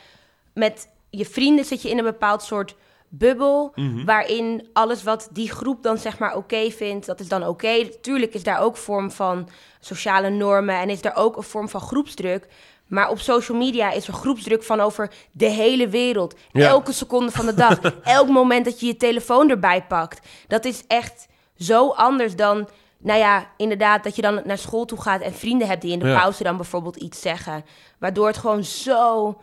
Met 0.55 0.89
je 1.11 1.25
vrienden 1.25 1.65
zit 1.65 1.83
je 1.83 1.91
in 1.91 1.99
een 1.99 2.05
bepaald 2.05 2.43
soort 2.43 2.75
bubbel. 3.19 3.75
Waarin 4.05 4.69
alles 4.73 5.03
wat 5.03 5.29
die 5.33 5.51
groep 5.51 5.83
dan 5.83 5.99
zeg 5.99 6.19
maar 6.19 6.37
oké 6.37 6.71
vindt, 6.71 7.07
dat 7.07 7.21
is 7.21 7.29
dan 7.29 7.47
oké. 7.47 7.89
Tuurlijk 8.01 8.35
is 8.35 8.43
daar 8.43 8.61
ook 8.61 8.77
vorm 8.77 9.11
van 9.11 9.49
sociale 9.81 10.31
normen 10.31 10.81
en 10.81 10.91
is 10.91 11.01
daar 11.01 11.17
ook 11.17 11.37
een 11.37 11.43
vorm 11.43 11.69
van 11.69 11.81
groepsdruk. 11.81 12.49
Maar 12.95 13.11
op 13.11 13.19
social 13.19 13.59
media 13.59 13.93
is 13.93 14.07
er 14.09 14.13
groepsdruk 14.13 14.63
van 14.63 14.81
over 14.81 15.11
de 15.33 15.49
hele 15.49 15.89
wereld. 15.89 16.35
Ja. 16.53 16.69
Elke 16.69 16.93
seconde 16.93 17.33
van 17.33 17.47
de 17.47 17.55
dag. 17.55 17.81
elk 18.03 18.29
moment 18.29 18.65
dat 18.65 18.81
je 18.81 18.87
je 18.87 18.97
telefoon 18.97 19.51
erbij 19.51 19.85
pakt. 19.87 20.27
Dat 20.49 20.65
is 20.65 20.85
echt 20.87 21.27
zo 21.57 21.89
anders 21.91 22.37
dan, 22.37 22.69
nou 22.99 23.19
ja, 23.19 23.51
inderdaad, 23.57 24.05
dat 24.05 24.17
je 24.17 24.23
dan 24.23 24.41
naar 24.45 24.59
school 24.59 24.85
toe 24.85 25.01
gaat 25.01 25.21
en 25.21 25.33
vrienden 25.33 25.69
hebt 25.69 25.83
die 25.83 25.93
in 25.93 25.99
de 25.99 26.07
Ja. 26.07 26.21
pauze 26.21 26.43
dan 26.43 26.57
bijvoorbeeld 26.57 26.97
iets 26.97 27.21
zeggen. 27.21 27.65
Waardoor 27.99 28.27
het 28.27 28.37
gewoon 28.37 28.65
zo 28.65 29.35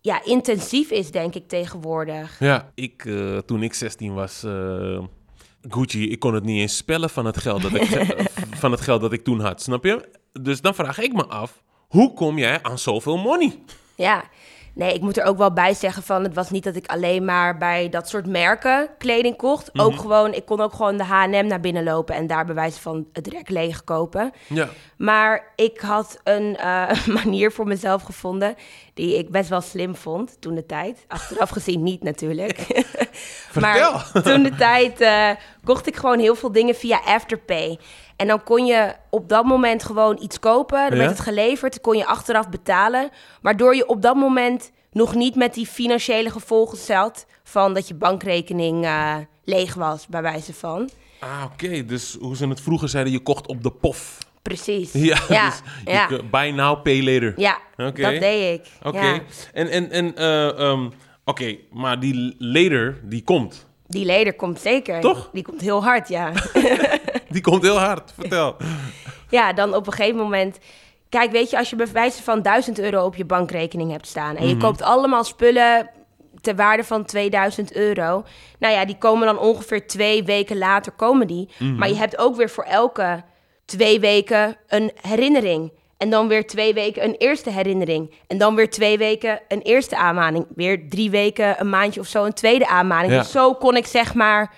ja, 0.00 0.24
intensief 0.24 0.90
is, 0.90 1.10
denk 1.10 1.34
ik, 1.34 1.48
tegenwoordig. 1.48 2.38
Ja, 2.38 2.70
ik, 2.74 3.04
eh, 3.04 3.38
toen 3.38 3.62
ik 3.62 3.74
16 3.74 4.14
was, 4.14 4.42
eh, 4.42 4.98
Gucci, 5.68 6.10
ik 6.10 6.18
kon 6.18 6.34
het 6.34 6.44
niet 6.44 6.60
eens 6.60 6.76
spellen 6.76 7.10
van 7.10 7.24
het, 7.24 7.38
geld 7.38 7.62
dat 7.62 7.74
ik, 7.74 8.14
van 8.62 8.70
het 8.70 8.80
geld 8.80 9.00
dat 9.00 9.12
ik 9.12 9.24
toen 9.24 9.40
had, 9.40 9.62
snap 9.62 9.84
je? 9.84 10.08
Dus 10.32 10.60
dan 10.60 10.74
vraag 10.74 10.98
ik 10.98 11.12
me 11.12 11.26
af, 11.26 11.62
hoe 11.90 12.12
kom 12.12 12.38
jij 12.38 12.58
aan 12.62 12.78
zoveel 12.78 13.16
money? 13.16 13.58
Ja, 13.94 14.22
nee, 14.74 14.94
ik 14.94 15.00
moet 15.00 15.18
er 15.18 15.24
ook 15.24 15.38
wel 15.38 15.52
bij 15.52 15.74
zeggen 15.74 16.02
van... 16.02 16.22
het 16.22 16.34
was 16.34 16.50
niet 16.50 16.64
dat 16.64 16.76
ik 16.76 16.86
alleen 16.86 17.24
maar 17.24 17.58
bij 17.58 17.88
dat 17.88 18.08
soort 18.08 18.26
merken 18.26 18.88
kleding 18.98 19.36
kocht. 19.36 19.78
Ook 19.78 19.96
gewoon, 19.96 20.34
ik 20.34 20.44
kon 20.44 20.60
ook 20.60 20.72
gewoon 20.72 20.96
de 20.96 21.04
H&M 21.04 21.46
naar 21.46 21.60
binnen 21.60 21.84
lopen... 21.84 22.14
en 22.14 22.26
daar 22.26 22.44
bij 22.44 22.54
wijze 22.54 22.80
van 22.80 23.06
het 23.12 23.26
rek 23.26 23.48
leeg 23.48 23.84
kopen. 23.84 24.32
Ja, 24.46 24.68
Maar 24.96 25.52
ik 25.56 25.80
had 25.80 26.20
een 26.24 26.56
eh, 26.56 27.06
manier 27.22 27.52
voor 27.52 27.66
mezelf 27.66 28.02
gevonden... 28.02 28.54
die 28.94 29.18
ik 29.18 29.30
best 29.30 29.48
wel 29.48 29.60
slim 29.60 29.96
vond 29.96 30.40
toen 30.40 30.54
de 30.54 30.66
tijd. 30.66 31.04
Achteraf 31.08 31.50
gezien 31.50 31.82
niet 31.82 32.02
natuurlijk. 32.02 32.66
Maar 33.60 34.10
toen 34.22 34.42
de 34.42 34.54
tijd 34.54 35.00
eh, 35.00 35.30
kocht 35.64 35.86
ik 35.86 35.96
gewoon 35.96 36.18
heel 36.18 36.34
veel 36.34 36.52
dingen 36.52 36.74
via 36.74 37.00
Afterpay. 37.04 37.78
En 38.20 38.26
dan 38.26 38.42
kon 38.42 38.66
je 38.66 38.92
op 39.10 39.28
dat 39.28 39.44
moment 39.44 39.82
gewoon 39.84 40.18
iets 40.22 40.38
kopen. 40.38 40.78
Dan 40.78 40.90
Ja. 40.90 40.96
werd 40.96 41.10
het 41.10 41.20
geleverd, 41.20 41.72
dan 41.72 41.80
kon 41.82 41.96
je 41.96 42.06
achteraf 42.06 42.48
betalen. 42.48 43.10
Waardoor 43.42 43.74
je 43.74 43.86
op 43.88 44.02
dat 44.02 44.14
moment 44.16 44.70
nog 44.92 45.14
niet 45.14 45.34
met 45.34 45.54
die 45.54 45.66
financiële 45.66 46.30
gevolgen 46.30 46.78
zat... 46.78 47.26
van 47.44 47.74
dat 47.74 47.88
je 47.88 47.94
bankrekening 47.94 48.84
eh, 48.84 49.16
leeg 49.44 49.74
was, 49.74 50.06
bij 50.06 50.22
wijze 50.22 50.54
van. 50.54 50.90
ah, 51.20 51.44
oké, 51.52 51.84
dus 51.84 52.16
hoe 52.20 52.36
ze 52.36 52.48
het 52.48 52.60
vroeger 52.60 52.88
zeiden, 52.88 53.12
je 53.12 53.18
kocht 53.20 53.46
op 53.46 53.62
de 53.62 53.70
pof. 53.70 54.18
Precies. 54.42 54.92
Ja, 55.10 55.18
ja, 55.28 55.48
dus 55.48 55.60
ja. 55.84 56.08
buy 56.30 56.50
now, 56.50 56.82
pay 56.82 57.02
later. 57.02 57.32
Ja, 57.36 57.58
dat 57.76 57.94
deed 57.96 58.60
ik. 58.60 58.66
Oké, 58.82 59.00
Ja. 59.00 59.20
en, 59.52 59.68
en, 59.70 59.90
en 59.90 60.16
eh, 60.16 60.58
ehm, 60.58 60.88
oké, 61.24 61.56
maar 61.72 62.00
die 62.00 62.34
later, 62.38 63.00
die 63.02 63.22
komt. 63.24 63.68
Die 63.86 64.04
leder 64.04 64.34
komt 64.34 64.60
zeker. 64.60 65.00
Toch? 65.00 65.30
Die 65.32 65.42
komt 65.42 65.60
heel 65.60 65.82
hard, 65.84 66.08
ja. 66.08 66.32
Die 67.30 67.40
komt 67.42 67.62
heel 67.62 67.78
hard, 67.78 68.12
vertel. 68.18 68.56
ja, 69.30 69.52
dan 69.52 69.74
op 69.74 69.86
een 69.86 69.92
gegeven 69.92 70.18
moment... 70.20 70.58
Kijk, 71.08 71.30
weet 71.30 71.50
je, 71.50 71.58
als 71.58 71.70
je 71.70 71.76
bij 71.76 71.92
wijze 71.92 72.22
van 72.22 72.42
1000 72.42 72.78
euro 72.78 73.04
op 73.04 73.16
je 73.16 73.24
bankrekening 73.24 73.90
hebt 73.90 74.06
staan... 74.06 74.36
en 74.36 74.46
je 74.48 74.54
Mhm. 74.54 74.64
koopt 74.64 74.82
allemaal 74.82 75.24
spullen 75.24 75.90
ter 76.40 76.56
waarde 76.56 76.84
van 76.84 77.04
2000 77.04 77.72
euro... 77.72 78.24
nou 78.58 78.74
ja, 78.74 78.84
die 78.84 78.98
komen 78.98 79.26
dan 79.26 79.38
ongeveer 79.38 79.86
twee 79.86 80.24
weken 80.24 80.58
later 80.58 80.92
komen 80.92 81.26
die. 81.26 81.48
Mhm. 81.58 81.74
Maar 81.74 81.88
je 81.88 81.94
hebt 81.96 82.18
ook 82.18 82.36
weer 82.36 82.50
voor 82.50 82.64
elke 82.64 83.22
twee 83.64 84.00
weken 84.00 84.56
een 84.68 84.92
herinnering. 85.00 85.72
En 85.96 86.10
dan 86.10 86.28
weer 86.28 86.46
twee 86.46 86.74
weken 86.74 87.04
een 87.04 87.14
eerste 87.14 87.50
herinnering. 87.50 88.14
En 88.26 88.38
dan 88.38 88.54
weer 88.54 88.70
twee 88.70 88.98
weken 88.98 89.40
een 89.48 89.62
eerste 89.62 89.96
aanmaning. 89.96 90.46
Weer 90.54 90.88
drie 90.88 91.10
weken, 91.10 91.60
een 91.60 91.70
maandje 91.70 92.00
of 92.00 92.06
zo, 92.06 92.24
een 92.24 92.32
tweede 92.32 92.68
aanmaning. 92.68 93.12
Ja. 93.12 93.18
Dus 93.18 93.30
zo 93.30 93.54
kon 93.54 93.76
ik 93.76 93.86
zeg 93.86 94.14
maar 94.14 94.54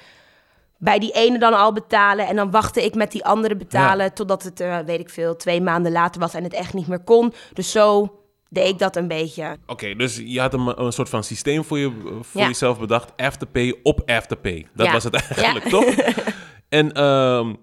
bij 0.82 0.98
die 0.98 1.12
ene 1.12 1.38
dan 1.38 1.54
al 1.54 1.72
betalen. 1.72 2.26
En 2.26 2.36
dan 2.36 2.50
wachtte 2.50 2.84
ik 2.84 2.94
met 2.94 3.12
die 3.12 3.24
andere 3.24 3.56
betalen. 3.56 4.14
Totdat 4.14 4.42
het, 4.42 4.60
eh, 4.60 4.78
weet 4.78 5.00
ik 5.00 5.10
veel, 5.10 5.36
twee 5.36 5.60
maanden 5.60 5.92
later 5.92 6.20
was 6.20 6.34
en 6.34 6.42
het 6.42 6.52
echt 6.52 6.74
niet 6.74 6.86
meer 6.86 7.02
kon. 7.04 7.32
Dus 7.52 7.70
zo 7.70 8.18
deed 8.48 8.68
ik 8.68 8.78
dat 8.78 8.96
een 8.96 9.08
beetje. 9.08 9.56
Oké, 9.66 9.94
dus 9.94 10.22
je 10.24 10.40
had 10.40 10.54
een, 10.54 10.80
een 10.84 10.92
soort 10.92 11.08
van 11.08 11.24
systeem 11.24 11.64
voor, 11.64 11.78
je, 11.78 12.18
voor 12.20 12.40
Ja. 12.40 12.46
jezelf 12.46 12.78
bedacht. 12.78 13.12
Afterpay 13.16 13.78
op 13.82 14.02
Afterpay. 14.10 14.66
Dat 14.74 14.86
Ja. 14.86 14.92
was 14.92 15.04
het 15.04 15.14
eigenlijk, 15.14 15.64
Ja. 15.64 15.70
toch? 15.70 15.94
En 16.68 16.92
ehm, 16.92 17.54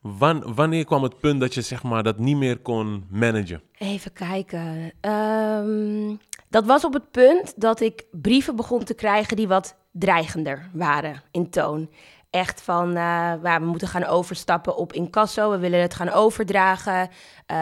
wan- 0.00 0.54
wanneer 0.54 0.84
kwam 0.84 1.02
het 1.02 1.20
punt 1.20 1.40
dat 1.40 1.54
je 1.54 1.60
zeg 1.62 1.82
maar, 1.82 2.02
dat 2.02 2.18
niet 2.18 2.36
meer 2.36 2.58
kon 2.58 3.06
managen? 3.10 3.62
Even 3.78 4.12
kijken. 4.12 4.92
Ehm, 5.00 6.14
dat 6.48 6.64
was 6.66 6.84
op 6.84 6.92
het 6.92 7.10
punt 7.10 7.52
dat 7.56 7.80
ik 7.80 8.04
brieven 8.12 8.56
begon 8.56 8.84
te 8.84 8.94
krijgen 8.94 9.36
die 9.36 9.48
wat 9.48 9.76
dreigender 9.92 10.70
waren 10.72 11.22
in 11.30 11.50
toon. 11.50 11.90
Echt 12.36 12.62
van, 12.62 12.92
waar 13.40 13.60
we 13.60 13.66
moeten 13.66 13.88
gaan 13.88 14.04
overstappen 14.04 14.76
op 14.76 14.92
incasso, 14.92 15.50
we 15.50 15.58
willen 15.58 15.80
het 15.80 15.94
gaan 15.94 16.10
overdragen. 16.10 17.08
Eh, 17.46 17.56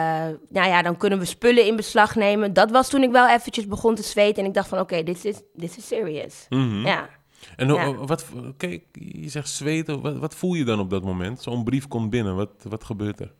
nou 0.49 0.67
ja, 0.67 0.81
dan 0.81 0.97
kunnen 0.97 1.19
we 1.19 1.25
spullen 1.25 1.65
in 1.65 1.75
beslag 1.75 2.15
nemen. 2.15 2.53
Dat 2.53 2.71
was 2.71 2.89
toen 2.89 3.03
ik 3.03 3.11
wel 3.11 3.29
eventjes 3.29 3.67
begon 3.67 3.95
te 3.95 4.03
zweten 4.03 4.43
en 4.43 4.49
ik 4.49 4.53
dacht 4.55 4.67
van, 4.67 4.79
oké, 4.79 5.03
dit 5.03 5.25
is 5.25 5.41
dit 5.53 5.77
is 5.77 5.87
serious. 5.87 6.45
Mhm. 6.49 6.85
Ja. 6.85 7.09
En 7.55 7.67
Ja. 7.73 7.93
wat, 7.93 8.25
kijk, 8.57 8.83
je 8.91 9.29
zegt 9.29 9.49
zweten. 9.49 10.01
Wat, 10.01 10.17
wat 10.17 10.35
voel 10.35 10.53
je 10.53 10.63
dan 10.63 10.79
op 10.79 10.89
dat 10.89 11.03
moment? 11.03 11.41
Zo'n 11.41 11.63
brief 11.63 11.87
komt 11.87 12.09
binnen. 12.09 12.35
Wat, 12.35 12.49
wat 12.69 12.83
gebeurt 12.83 13.19
er? 13.19 13.31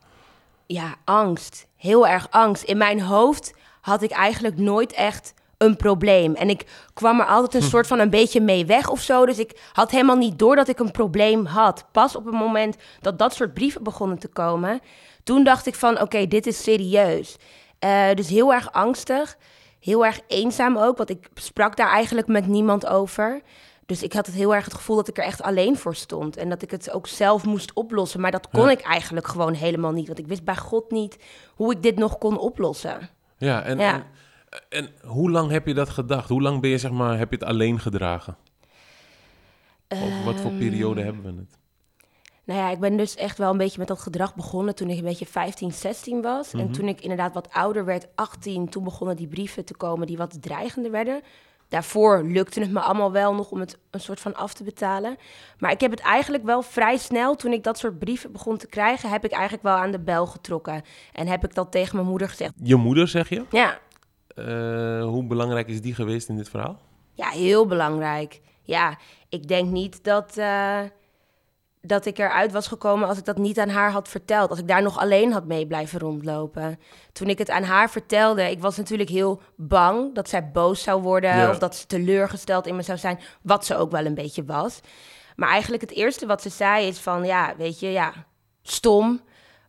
ja, 0.68 0.96
angst. 1.04 1.68
Heel 1.76 2.08
erg 2.08 2.28
angst. 2.30 2.64
In 2.64 2.78
mijn 2.78 3.02
hoofd 3.02 3.54
had 3.82 4.02
ik 4.02 4.12
eigenlijk 4.12 4.58
nooit 4.58 4.94
echt 4.94 5.34
een 5.58 5.76
probleem. 5.76 6.34
En 6.34 6.50
ik 6.50 6.66
kwam 6.94 7.20
er 7.20 7.26
altijd 7.26 7.64
een 7.64 7.70
soort 7.70 7.88
van 7.88 8.00
een 8.00 8.10
beetje 8.10 8.42
mee 8.42 8.66
weg 8.66 8.90
of 8.90 9.02
zo. 9.02 9.26
Dus 9.26 9.40
ik 9.40 9.70
had 9.74 9.92
helemaal 9.92 10.16
niet 10.16 10.40
door 10.40 10.56
dat 10.56 10.68
ik 10.68 10.80
een 10.80 10.92
probleem 10.92 11.46
had. 11.46 11.86
Pas 11.92 12.16
op 12.16 12.26
het 12.26 12.34
moment 12.34 12.76
dat 13.02 13.20
dat 13.20 13.34
soort 13.34 13.54
brieven 13.54 13.84
begonnen 13.84 14.20
te 14.20 14.28
komen... 14.28 14.80
toen 15.24 15.44
dacht 15.44 15.66
ik 15.66 15.76
van, 15.76 16.02
oké, 16.02 16.28
dit 16.28 16.48
is 16.48 16.64
serieus. 16.64 17.36
Eh, 17.80 18.14
dus 18.14 18.30
heel 18.30 18.54
erg 18.54 18.72
angstig. 18.72 19.38
Heel 19.80 20.06
erg 20.06 20.20
eenzaam 20.28 20.78
ook, 20.78 20.98
want 20.98 21.10
ik 21.10 21.30
sprak 21.34 21.76
daar 21.76 21.90
eigenlijk 21.90 22.28
met 22.28 22.48
niemand 22.48 22.86
over... 22.86 23.42
Dus 23.86 24.04
ik 24.04 24.14
had 24.14 24.26
het 24.26 24.36
heel 24.36 24.56
erg 24.56 24.66
het 24.66 24.74
gevoel 24.74 24.96
dat 24.96 25.08
ik 25.08 25.18
er 25.18 25.24
echt 25.24 25.42
alleen 25.42 25.78
voor 25.78 25.96
stond. 25.96 26.38
En 26.38 26.50
dat 26.50 26.62
ik 26.62 26.72
het 26.72 26.92
ook 26.92 27.08
zelf 27.08 27.46
moest 27.46 27.74
oplossen. 27.74 28.22
Maar 28.22 28.32
dat 28.32 28.50
kon 28.50 28.64
Ja. 28.66 28.70
ik 28.70 28.82
eigenlijk 28.82 29.28
gewoon 29.28 29.54
helemaal 29.54 29.92
niet. 29.92 30.08
Want 30.08 30.20
ik 30.20 30.28
wist 30.28 30.44
bij 30.44 30.56
God 30.56 30.92
niet 30.92 31.18
hoe 31.56 31.72
ik 31.72 31.84
dit 31.84 31.98
nog 31.98 32.18
kon 32.18 32.38
oplossen. 32.38 33.10
Ja, 33.38 33.64
en, 33.64 33.78
Ja. 33.80 33.94
En, 33.94 34.04
en 34.70 34.90
hoe 35.02 35.32
lang 35.32 35.52
heb 35.52 35.68
je 35.68 35.74
dat 35.74 35.90
gedacht? 35.90 36.30
Hoe 36.30 36.42
lang 36.42 36.62
ben 36.62 36.70
je, 36.70 36.78
zeg 36.78 36.92
maar, 36.92 37.18
heb 37.18 37.30
je 37.30 37.38
het 37.38 37.48
alleen 37.48 37.80
gedragen? 37.80 38.38
Over 39.90 40.24
wat 40.26 40.40
voor 40.40 40.52
periode 40.52 41.02
Ehm, 41.02 41.14
hebben 41.14 41.36
we 41.36 41.40
het? 41.40 41.58
Nou 42.44 42.60
ja, 42.60 42.70
ik 42.70 42.80
ben 42.80 42.98
dus 42.98 43.16
echt 43.16 43.38
wel 43.38 43.52
een 43.52 43.58
beetje 43.58 43.80
met 43.80 43.88
dat 43.88 44.00
gedrag 44.00 44.36
begonnen 44.36 44.76
toen 44.76 44.90
ik 44.90 44.98
een 44.98 45.04
beetje 45.04 45.26
15, 45.26 45.72
16 45.72 46.22
was. 46.22 46.52
Mhm. 46.52 46.62
En 46.62 46.72
toen 46.72 46.88
ik 46.88 47.02
inderdaad 47.02 47.34
wat 47.34 47.52
ouder 47.52 47.86
werd, 47.86 48.08
18, 48.16 48.70
toen 48.70 48.84
begonnen 48.84 49.16
die 49.16 49.28
brieven 49.28 49.66
te 49.66 49.76
komen 49.76 50.08
die 50.08 50.18
wat 50.18 50.42
dreigender 50.42 50.92
werden. 50.92 51.22
Daarvoor 51.70 52.24
lukte 52.24 52.60
het 52.60 52.72
me 52.72 52.80
allemaal 52.80 53.12
wel 53.12 53.34
nog 53.34 53.52
om 53.52 53.60
het 53.60 53.78
een 53.92 54.00
soort 54.00 54.20
van 54.20 54.36
af 54.36 54.54
te 54.54 54.64
betalen. 54.64 55.18
Maar 55.60 55.72
ik 55.72 55.82
heb 55.82 55.92
het 55.92 56.00
eigenlijk 56.00 56.44
wel 56.44 56.62
vrij 56.62 56.98
snel, 56.98 57.36
toen 57.36 57.52
ik 57.52 57.64
dat 57.64 57.78
soort 57.78 58.00
brieven 58.00 58.32
begon 58.32 58.58
te 58.58 58.68
krijgen, 58.68 59.10
heb 59.10 59.26
ik 59.26 59.32
eigenlijk 59.32 59.64
wel 59.64 59.76
aan 59.76 59.92
de 59.92 60.00
bel 60.00 60.26
getrokken. 60.26 60.82
En 61.14 61.28
heb 61.28 61.44
ik 61.44 61.54
dat 61.56 61.72
tegen 61.72 61.96
mijn 61.96 62.08
moeder 62.08 62.30
gezegd. 62.30 62.54
Je 62.64 62.76
moeder, 62.76 63.08
zeg 63.08 63.30
je? 63.30 63.46
Ja, 63.52 63.80
hoe 65.02 65.26
belangrijk 65.28 65.68
is 65.68 65.82
die 65.82 65.96
geweest 65.96 66.30
in 66.30 66.36
dit 66.36 66.50
verhaal? 66.50 66.80
Ja, 67.14 67.30
heel 67.30 67.66
belangrijk. 67.66 68.42
Ja, 68.62 68.98
ik 69.30 69.48
denk 69.48 69.70
niet 69.70 70.04
dat, 70.04 70.38
eh, 70.38 70.80
dat 71.82 72.06
ik 72.06 72.18
eruit 72.18 72.52
was 72.52 72.68
gekomen 72.68 73.08
als 73.08 73.18
ik 73.18 73.26
dat 73.26 73.38
niet 73.38 73.60
aan 73.60 73.70
haar 73.70 73.92
had 73.92 74.08
verteld. 74.08 74.50
Als 74.50 74.60
ik 74.60 74.68
daar 74.68 74.82
nog 74.82 74.98
alleen 75.00 75.32
had 75.32 75.46
mee 75.46 75.68
blijven 75.68 76.00
rondlopen. 76.00 76.80
Toen 77.12 77.28
ik 77.28 77.38
het 77.38 77.50
aan 77.50 77.64
haar 77.64 77.90
vertelde, 77.90 78.52
ik 78.52 78.62
was 78.62 78.78
natuurlijk 78.78 79.10
heel 79.10 79.42
bang 79.56 80.16
dat 80.16 80.30
zij 80.30 80.52
boos 80.52 80.84
zou 80.84 81.02
worden. 81.02 81.38
Ja. 81.38 81.50
Of 81.50 81.58
dat 81.58 81.76
ze 81.76 81.86
teleurgesteld 81.86 82.68
in 82.68 82.76
me 82.76 82.82
zou 82.82 82.98
zijn. 82.98 83.20
Wat 83.42 83.66
ze 83.66 83.78
ook 83.78 83.92
wel 83.92 84.06
een 84.06 84.16
beetje 84.16 84.46
was. 84.46 84.80
Maar 85.36 85.50
eigenlijk 85.50 85.82
het 85.82 85.92
eerste 85.92 86.26
wat 86.26 86.42
ze 86.42 86.50
zei 86.50 86.88
is 86.88 87.00
van, 87.00 87.24
ja, 87.24 87.54
weet 87.58 87.80
je, 87.80 87.92
ja, 87.92 88.14
stom. 88.62 89.22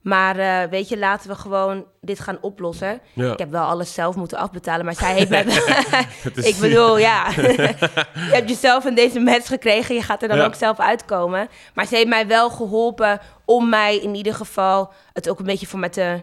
Maar 0.07 0.37
eh, 0.39 0.71
weet 0.71 0.89
je, 0.89 0.99
laten 0.99 1.29
we 1.31 1.35
gewoon 1.37 1.85
dit 2.01 2.21
gaan 2.21 2.39
oplossen. 2.41 3.01
Ja. 3.13 3.33
Ik 3.33 3.39
heb 3.39 3.51
wel 3.51 3.63
alles 3.65 3.95
zelf 3.95 4.17
moeten 4.17 4.39
afbetalen, 4.39 4.85
maar 4.85 4.95
zij 4.95 5.15
heeft 5.15 5.29
mij... 5.29 5.45
Ik 6.51 6.57
bedoel, 6.61 6.99
ja. 6.99 7.31
je 7.37 8.31
hebt 8.33 8.49
jezelf 8.49 8.85
in 8.85 8.95
deze 8.95 9.21
match 9.21 9.47
gekregen, 9.47 9.95
je 9.95 10.03
gaat 10.03 10.23
er 10.23 10.29
dan 10.29 10.37
Ja. 10.37 10.45
ook 10.45 10.55
zelf 10.55 10.79
uitkomen. 10.81 11.49
Maar 11.75 11.87
ze 11.87 11.95
heeft 11.95 12.09
mij 12.09 12.27
wel 12.27 12.51
geholpen 12.51 13.21
om 13.45 13.69
mij 13.69 13.97
in 13.97 14.15
ieder 14.15 14.35
geval 14.35 14.93
het 15.13 15.29
ook 15.29 15.39
een 15.39 15.45
beetje 15.45 15.67
voor 15.67 15.79
me 15.79 15.89
te 15.89 16.23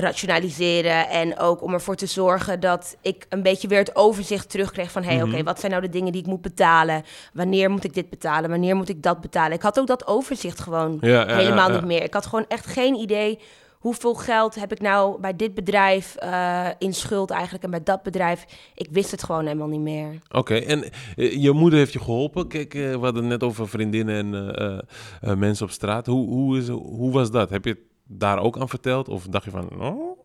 rationaliseren. 0.00 1.08
En 1.08 1.38
ook 1.38 1.62
om 1.62 1.72
ervoor 1.72 1.96
te 1.96 2.06
zorgen 2.06 2.60
dat 2.60 2.96
ik 3.02 3.26
een 3.28 3.42
beetje 3.42 3.68
weer 3.68 3.78
het 3.78 3.96
overzicht 3.96 4.50
terugkreeg 4.50 4.90
van... 4.90 5.02
hé, 5.02 5.08
hey, 5.14 5.24
Mhm. 5.24 5.32
oké, 5.34 5.42
wat 5.42 5.60
zijn 5.60 5.72
nou 5.72 5.84
de 5.84 5.90
dingen 5.90 6.12
die 6.12 6.20
ik 6.20 6.26
moet 6.26 6.40
betalen? 6.42 7.02
Wanneer 7.32 7.70
moet 7.70 7.84
ik 7.84 7.94
dit 7.94 8.10
betalen? 8.10 8.50
Wanneer 8.50 8.76
moet 8.76 8.88
ik 8.88 9.02
dat 9.02 9.20
betalen? 9.20 9.52
Ik 9.56 9.62
had 9.62 9.78
ook 9.80 9.86
dat 9.86 10.06
overzicht 10.06 10.60
gewoon 10.60 10.98
Ja, 11.00 11.08
ja, 11.08 11.28
ja, 11.28 11.36
helemaal 11.36 11.68
ja. 11.70 11.74
niet 11.74 11.84
meer. 11.84 12.02
Ik 12.02 12.14
had 12.14 12.26
gewoon 12.26 12.44
echt 12.48 12.66
geen 12.66 12.94
idee... 12.94 13.38
Hoeveel 13.76 14.14
geld 14.14 14.54
heb 14.54 14.72
ik 14.72 14.80
nou 14.80 15.20
bij 15.20 15.36
dit 15.36 15.54
bedrijf 15.54 16.14
eh, 16.16 16.66
in 16.78 16.94
schuld 16.94 17.30
eigenlijk 17.30 17.64
en 17.64 17.70
bij 17.70 17.82
dat 17.82 18.02
bedrijf? 18.02 18.44
Ik 18.74 18.88
wist 18.90 19.10
het 19.10 19.22
gewoon 19.22 19.44
helemaal 19.44 19.66
niet 19.68 19.80
meer. 19.80 20.20
Oké, 20.30 20.54
en 20.54 20.84
eh, 21.16 21.42
je 21.42 21.52
moeder 21.52 21.78
heeft 21.78 21.92
je 21.92 21.98
geholpen. 21.98 22.48
Kijk, 22.48 22.74
eh, 22.74 22.80
we 22.90 22.98
hadden 22.98 23.26
net 23.26 23.42
over 23.42 23.68
vriendinnen 23.68 24.16
en 25.20 25.38
mensen 25.38 25.66
op 25.66 25.72
straat. 25.72 26.06
Hoe, 26.06 26.28
hoe, 26.28 26.58
is, 26.58 26.68
hoe 26.68 27.12
was 27.12 27.30
dat? 27.30 27.50
Heb 27.50 27.64
je 27.64 27.70
het 27.70 27.78
daar 28.06 28.38
ook 28.38 28.58
aan 28.58 28.68
verteld? 28.68 29.08
Of 29.08 29.24
dacht 29.26 29.44
je 29.44 29.50
van, 29.50 29.80
oh? 29.80 30.18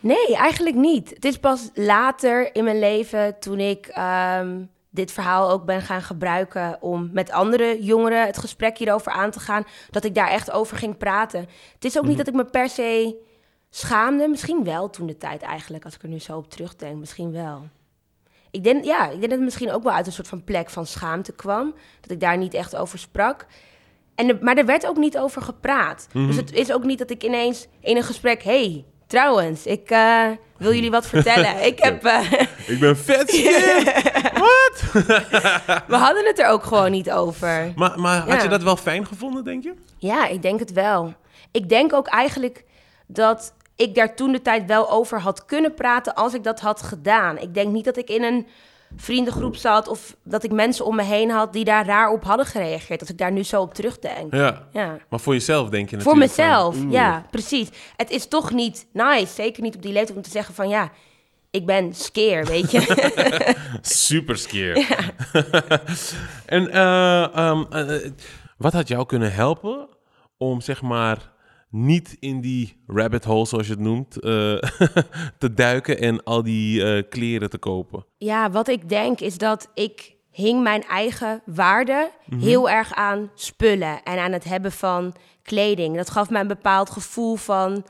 Nee, 0.00 0.36
eigenlijk 0.36 0.76
niet. 0.76 1.10
Het 1.10 1.24
is 1.24 1.38
pas 1.38 1.70
later 1.74 2.54
in 2.54 2.64
mijn 2.64 2.78
leven 2.78 3.38
toen 3.38 3.58
ik 3.58 3.86
ehm, 3.86 4.62
dit 4.90 5.12
verhaal 5.12 5.50
ook 5.50 5.64
ben 5.64 5.82
gaan 5.82 6.02
gebruiken 6.02 6.82
om 6.82 7.10
met 7.12 7.30
andere 7.30 7.82
jongeren 7.82 8.26
het 8.26 8.38
gesprek 8.38 8.78
hierover 8.78 9.12
aan 9.12 9.30
te 9.30 9.40
gaan, 9.40 9.64
dat 9.90 10.04
ik 10.04 10.14
daar 10.14 10.28
echt 10.28 10.50
over 10.50 10.76
ging 10.76 10.96
praten. 10.96 11.40
Het 11.74 11.84
is 11.84 11.96
ook 11.98 12.04
niet 12.04 12.16
Mhm. 12.16 12.24
dat 12.24 12.28
ik 12.34 12.34
me 12.34 12.44
per 12.44 12.68
se 12.68 13.16
schaamde, 13.70 14.28
misschien 14.28 14.64
wel 14.64 14.90
toen 14.90 15.06
de 15.06 15.16
tijd 15.16 15.42
eigenlijk, 15.42 15.84
als 15.84 15.94
ik 15.94 16.02
er 16.02 16.08
nu 16.08 16.18
zo 16.18 16.36
op 16.36 16.50
terugdenk, 16.50 16.96
misschien 16.98 17.32
wel. 17.32 17.68
Ik 18.50 18.64
denk, 18.64 18.84
ja, 18.84 19.04
ik 19.04 19.10
denk 19.10 19.20
dat 19.20 19.30
het 19.30 19.40
misschien 19.40 19.72
ook 19.72 19.82
wel 19.82 19.92
uit 19.92 20.06
een 20.06 20.12
soort 20.12 20.28
van 20.28 20.44
plek 20.44 20.70
van 20.70 20.86
schaamte 20.86 21.32
kwam, 21.32 21.74
dat 22.00 22.10
ik 22.10 22.20
daar 22.20 22.36
niet 22.38 22.54
echt 22.54 22.76
over 22.76 22.98
sprak. 22.98 23.46
En 24.18 24.38
maar 24.40 24.56
er 24.56 24.64
werd 24.66 24.86
ook 24.86 24.96
niet 24.96 25.18
over 25.18 25.42
gepraat. 25.42 26.08
Mhm. 26.12 26.26
Dus 26.26 26.36
het 26.36 26.52
is 26.52 26.72
ook 26.72 26.84
niet 26.84 26.98
dat 26.98 27.10
ik 27.10 27.22
ineens 27.24 27.66
in 27.80 27.96
een 27.96 28.02
gesprek... 28.02 28.42
hey, 28.42 28.84
trouwens, 29.06 29.66
ik 29.66 29.90
eh, 29.90 30.24
wil 30.56 30.72
jullie 30.72 30.90
wat 30.90 31.06
vertellen. 31.06 31.62
Ik 31.66 31.78
heb... 31.78 32.04
eh, 32.04 32.32
Ik 32.72 32.78
ben 32.80 32.96
vet. 32.96 33.30
Wat? 34.48 34.82
we 35.86 35.96
hadden 35.96 36.26
het 36.26 36.38
er 36.38 36.46
ook 36.48 36.64
gewoon 36.64 36.90
niet 36.90 37.10
over. 37.10 37.72
maar 37.76 38.00
maar 38.00 38.18
had 38.18 38.28
Ja. 38.36 38.42
je 38.42 38.48
dat 38.48 38.62
wel 38.62 38.76
fijn 38.76 39.06
gevonden, 39.06 39.44
denk 39.44 39.62
je? 39.62 39.74
Ja, 39.98 40.26
ik 40.26 40.42
denk 40.42 40.58
het 40.60 40.72
wel. 40.72 41.14
Ik 41.52 41.68
denk 41.68 41.92
ook 41.92 42.06
eigenlijk 42.06 42.64
dat 43.06 43.54
ik 43.76 43.94
daar 43.94 44.14
toen 44.16 44.32
de 44.32 44.42
tijd 44.42 44.66
wel 44.66 44.90
over 44.90 45.20
had 45.20 45.44
kunnen 45.44 45.74
praten... 45.74 46.14
als 46.14 46.34
ik 46.34 46.42
dat 46.44 46.60
had 46.60 46.82
gedaan. 46.82 47.38
Ik 47.38 47.54
denk 47.54 47.72
niet 47.72 47.84
dat 47.84 47.96
ik 47.96 48.08
in 48.08 48.22
een 48.22 48.46
vriendengroep 48.96 49.56
zat... 49.56 49.88
of 49.88 50.16
dat 50.22 50.44
ik 50.44 50.52
mensen 50.52 50.84
om 50.84 50.96
me 50.96 51.02
heen 51.02 51.30
had 51.30 51.52
die 51.52 51.64
daar 51.64 51.86
raar 51.86 52.10
op 52.10 52.24
hadden 52.24 52.46
gereageerd... 52.46 53.00
als 53.00 53.10
ik 53.10 53.18
daar 53.18 53.32
nu 53.32 53.42
zo 53.42 53.60
op 53.60 53.74
terugdenk. 53.74 54.34
Ja. 54.34 54.68
Ja. 54.72 54.96
Maar 55.08 55.20
voor 55.20 55.32
jezelf 55.32 55.68
denk 55.68 55.90
je 55.90 56.00
Voor 56.00 56.16
natuurlijk 56.18 56.34
van, 56.34 56.44
mezelf, 56.44 56.92
ja, 56.92 57.26
precies. 57.30 57.68
Het 57.96 58.10
is 58.10 58.26
toch 58.28 58.52
niet 58.52 58.86
nice, 58.92 59.34
zeker 59.34 59.62
niet 59.62 59.74
op 59.74 59.82
die 59.82 59.92
leeftijd, 59.92 60.16
om 60.16 60.22
te 60.22 60.30
zeggen 60.30 60.54
van 60.54 60.68
ja, 60.68 60.90
ik 61.50 61.66
ben 61.66 61.94
skeer, 61.94 62.44
weet 62.44 62.70
je. 62.70 62.80
Super 63.80 64.38
scared. 64.38 64.86
en 66.46 66.70
eh, 66.70 67.36
ehm, 67.36 67.64
eh, 67.70 68.10
wat 68.56 68.72
had 68.72 68.88
jou 68.88 69.06
kunnen 69.06 69.32
helpen 69.32 69.88
om 70.36 70.60
zeg 70.60 70.82
maar 70.82 71.30
niet 71.70 72.16
in 72.20 72.40
die 72.40 72.82
rabbit 72.86 73.24
hole, 73.24 73.46
zoals 73.46 73.66
je 73.66 73.72
het 73.72 73.80
noemt, 73.82 74.20
eh, 74.20 74.30
te 75.38 75.54
duiken 75.54 75.98
en 75.98 76.22
al 76.22 76.42
die 76.42 76.84
eh, 76.84 77.02
kleren 77.08 77.50
te 77.50 77.58
kopen? 77.58 78.04
ja, 78.18 78.50
wat 78.50 78.68
ik 78.68 78.88
denk 78.88 79.20
is 79.20 79.38
dat 79.38 79.68
ik 79.74 80.16
hing 80.30 80.62
mijn 80.62 80.82
eigen 80.84 81.42
waarde 81.44 82.10
Mhm. 82.26 82.40
heel 82.40 82.70
erg 82.70 82.92
aan 82.94 83.30
spullen 83.34 84.02
en 84.02 84.18
aan 84.18 84.32
het 84.32 84.44
hebben 84.44 84.72
van 84.72 85.14
kleding. 85.42 85.96
Dat 85.96 86.10
gaf 86.10 86.30
mij 86.30 86.40
een 86.40 86.46
bepaald 86.48 86.90
gevoel 86.90 87.36
van 87.36 87.84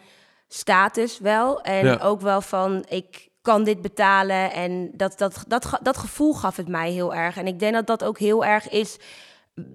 status 0.48 1.18
wel. 1.18 1.60
En 1.60 1.86
Ja. 1.86 1.98
ook 2.02 2.20
wel 2.20 2.40
van 2.40 2.84
ik 2.88 3.28
kan 3.42 3.64
dit 3.64 3.82
betalen. 3.82 4.52
En 4.52 4.90
dat, 4.94 5.18
dat, 5.18 5.44
dat, 5.48 5.78
dat 5.82 5.96
gevoel 5.96 6.34
gaf 6.34 6.56
het 6.56 6.68
mij 6.68 6.90
heel 6.90 7.14
erg. 7.14 7.36
En 7.36 7.46
ik 7.46 7.58
denk 7.58 7.74
dat 7.74 7.86
dat 7.86 8.04
ook 8.04 8.18
heel 8.18 8.44
erg 8.44 8.68
is 8.68 8.98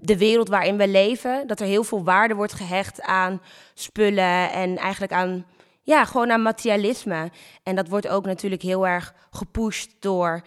de 0.01 0.17
wereld 0.17 0.49
waarin 0.49 0.77
we 0.77 0.87
leven. 0.87 1.47
Dat 1.47 1.59
er 1.59 1.65
heel 1.65 1.83
veel 1.83 2.03
waarde 2.03 2.33
wordt 2.33 2.53
gehecht 2.53 3.01
aan 3.01 3.41
spullen 3.73 4.51
en 4.51 4.77
eigenlijk 4.77 5.13
aan 5.13 5.45
ja, 5.81 6.05
gewoon 6.05 6.27
naar 6.27 6.39
materialisme. 6.39 7.31
En 7.63 7.75
dat 7.75 7.87
wordt 7.87 8.07
ook 8.07 8.25
natuurlijk 8.25 8.61
heel 8.61 8.87
erg 8.87 9.13
gepusht 9.31 9.91
door 9.99 10.41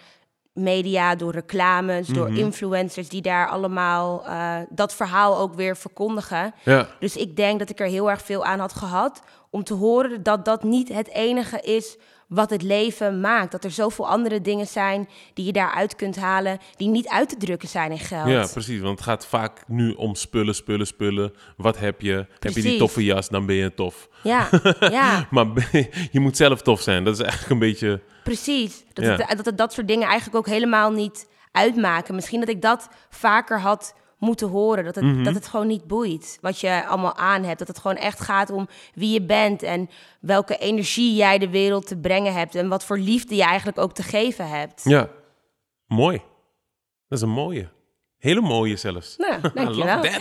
media, 0.53 1.15
door 1.15 1.33
reclames, 1.33 2.07
door 2.09 2.29
Mhm. 2.31 2.39
influencers 2.39 3.09
die 3.09 3.23
daar 3.23 3.49
allemaal 3.49 4.27
eh, 4.27 4.57
dat 4.69 4.95
verhaal 4.95 5.39
ook 5.39 5.55
weer 5.55 5.77
verkondigen. 5.77 6.55
Ja. 6.65 6.87
Dus 7.01 7.17
ik 7.17 7.37
denk 7.37 7.59
dat 7.59 7.71
ik 7.71 7.81
er 7.81 7.87
heel 7.87 8.11
erg 8.11 8.23
veel 8.23 8.45
aan 8.45 8.59
had 8.59 8.73
gehad 8.73 9.21
om 9.51 9.65
te 9.65 9.75
horen 9.75 10.23
dat 10.23 10.45
dat 10.45 10.63
niet 10.63 10.89
het 10.89 11.09
enige 11.09 11.61
is 11.61 11.97
wat 12.27 12.51
het 12.51 12.63
leven 12.63 13.21
maakt. 13.21 13.53
Dat 13.53 13.65
er 13.65 13.71
zoveel 13.71 14.09
andere 14.09 14.41
dingen 14.41 14.67
zijn 14.67 15.09
die 15.35 15.45
je 15.45 15.53
daaruit 15.53 15.97
kunt 15.97 16.17
halen, 16.17 16.59
die 16.77 16.89
niet 16.89 17.09
uit 17.09 17.29
te 17.29 17.37
drukken 17.37 17.69
zijn 17.69 17.91
in 17.91 17.99
geld. 17.99 18.29
Ja, 18.29 18.47
precies. 18.53 18.81
Want 18.81 18.99
het 18.99 19.09
gaat 19.09 19.27
vaak 19.27 19.63
nu 19.69 19.93
om 19.93 20.15
spullen, 20.15 20.55
spullen, 20.55 20.87
spullen. 20.87 21.33
Wat 21.57 21.79
heb 21.79 22.01
je? 22.01 22.27
Heb 22.39 22.53
je 22.55 22.63
die 22.63 22.79
toffe 22.79 23.05
jas, 23.05 23.29
dan 23.29 23.47
ben 23.47 23.57
je 23.57 23.75
tof. 23.75 24.09
ja, 24.23 24.49
ja. 24.81 25.27
Maar 25.31 25.47
je 26.13 26.21
moet 26.21 26.37
zelf 26.37 26.63
tof 26.63 26.81
zijn. 26.81 27.05
Dat 27.05 27.15
is 27.15 27.21
eigenlijk 27.21 27.51
een 27.51 27.59
beetje... 27.59 28.01
Precies. 28.25 28.85
Dat, 28.93 29.05
Ja. 29.05 29.11
het, 29.17 29.37
dat 29.37 29.47
het 29.47 29.59
dat 29.59 29.73
soort 29.73 29.89
dingen 29.89 30.07
eigenlijk 30.07 30.37
ook 30.37 30.47
helemaal 30.47 30.91
niet 30.91 31.29
uitmaken. 31.53 32.15
Misschien 32.15 32.41
dat 32.41 32.49
ik 32.49 32.63
dat 32.63 32.89
vaker 33.11 33.61
had 33.61 33.95
moeten 34.19 34.49
horen. 34.49 34.85
Dat 34.85 34.95
het, 34.95 35.05
Mhm. 35.05 35.23
dat 35.23 35.35
het 35.35 35.47
gewoon 35.49 35.67
niet 35.67 35.87
boeit 35.87 36.39
wat 36.41 36.61
je 36.61 36.87
allemaal 36.87 37.17
aan 37.17 37.43
hebt. 37.45 37.59
Dat 37.59 37.69
het 37.69 37.79
gewoon 37.79 37.97
echt 37.97 38.21
gaat 38.21 38.51
om 38.51 38.69
wie 38.95 39.13
je 39.13 39.23
bent 39.23 39.63
en 39.63 39.89
welke 40.21 40.59
energie 40.59 41.15
jij 41.15 41.39
de 41.39 41.51
wereld 41.51 41.87
te 41.87 41.97
brengen 41.99 42.33
hebt. 42.35 42.55
En 42.55 42.69
wat 42.69 42.85
voor 42.85 42.99
liefde 42.99 43.35
je 43.35 43.43
eigenlijk 43.45 43.79
ook 43.79 43.93
te 43.95 44.03
geven 44.03 44.49
hebt. 44.49 44.81
Ja, 44.85 45.09
mooi. 45.87 46.17
Dat 47.09 47.19
is 47.19 47.25
een 47.25 47.31
mooie. 47.31 47.69
Hele 48.19 48.41
mooie 48.41 48.77
zelfs. 48.77 49.17
Nou, 49.17 49.41
dankjewel. 49.55 50.01
that. 50.03 50.21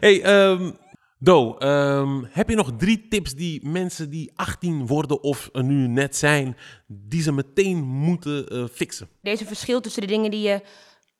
hey, 0.00 0.22
ehm, 0.22 0.70
Do, 1.18 1.56
ehm, 1.58 2.22
heb 2.28 2.48
je 2.48 2.54
nog 2.56 2.70
drie 2.78 3.08
tips 3.08 3.34
die 3.34 3.68
mensen 3.68 4.10
die 4.10 4.30
18 4.34 4.86
worden 4.86 5.22
of 5.22 5.48
nu 5.52 5.86
net 5.88 6.16
zijn, 6.16 6.56
die 6.86 7.22
ze 7.22 7.32
meteen 7.32 7.78
moeten 7.84 8.48
eh, 8.48 8.64
fixen? 8.72 9.08
Een 9.22 9.36
verschil 9.38 9.80
tussen 9.80 10.00
de 10.02 10.08
dingen 10.08 10.30
die 10.30 10.40
je 10.48 10.60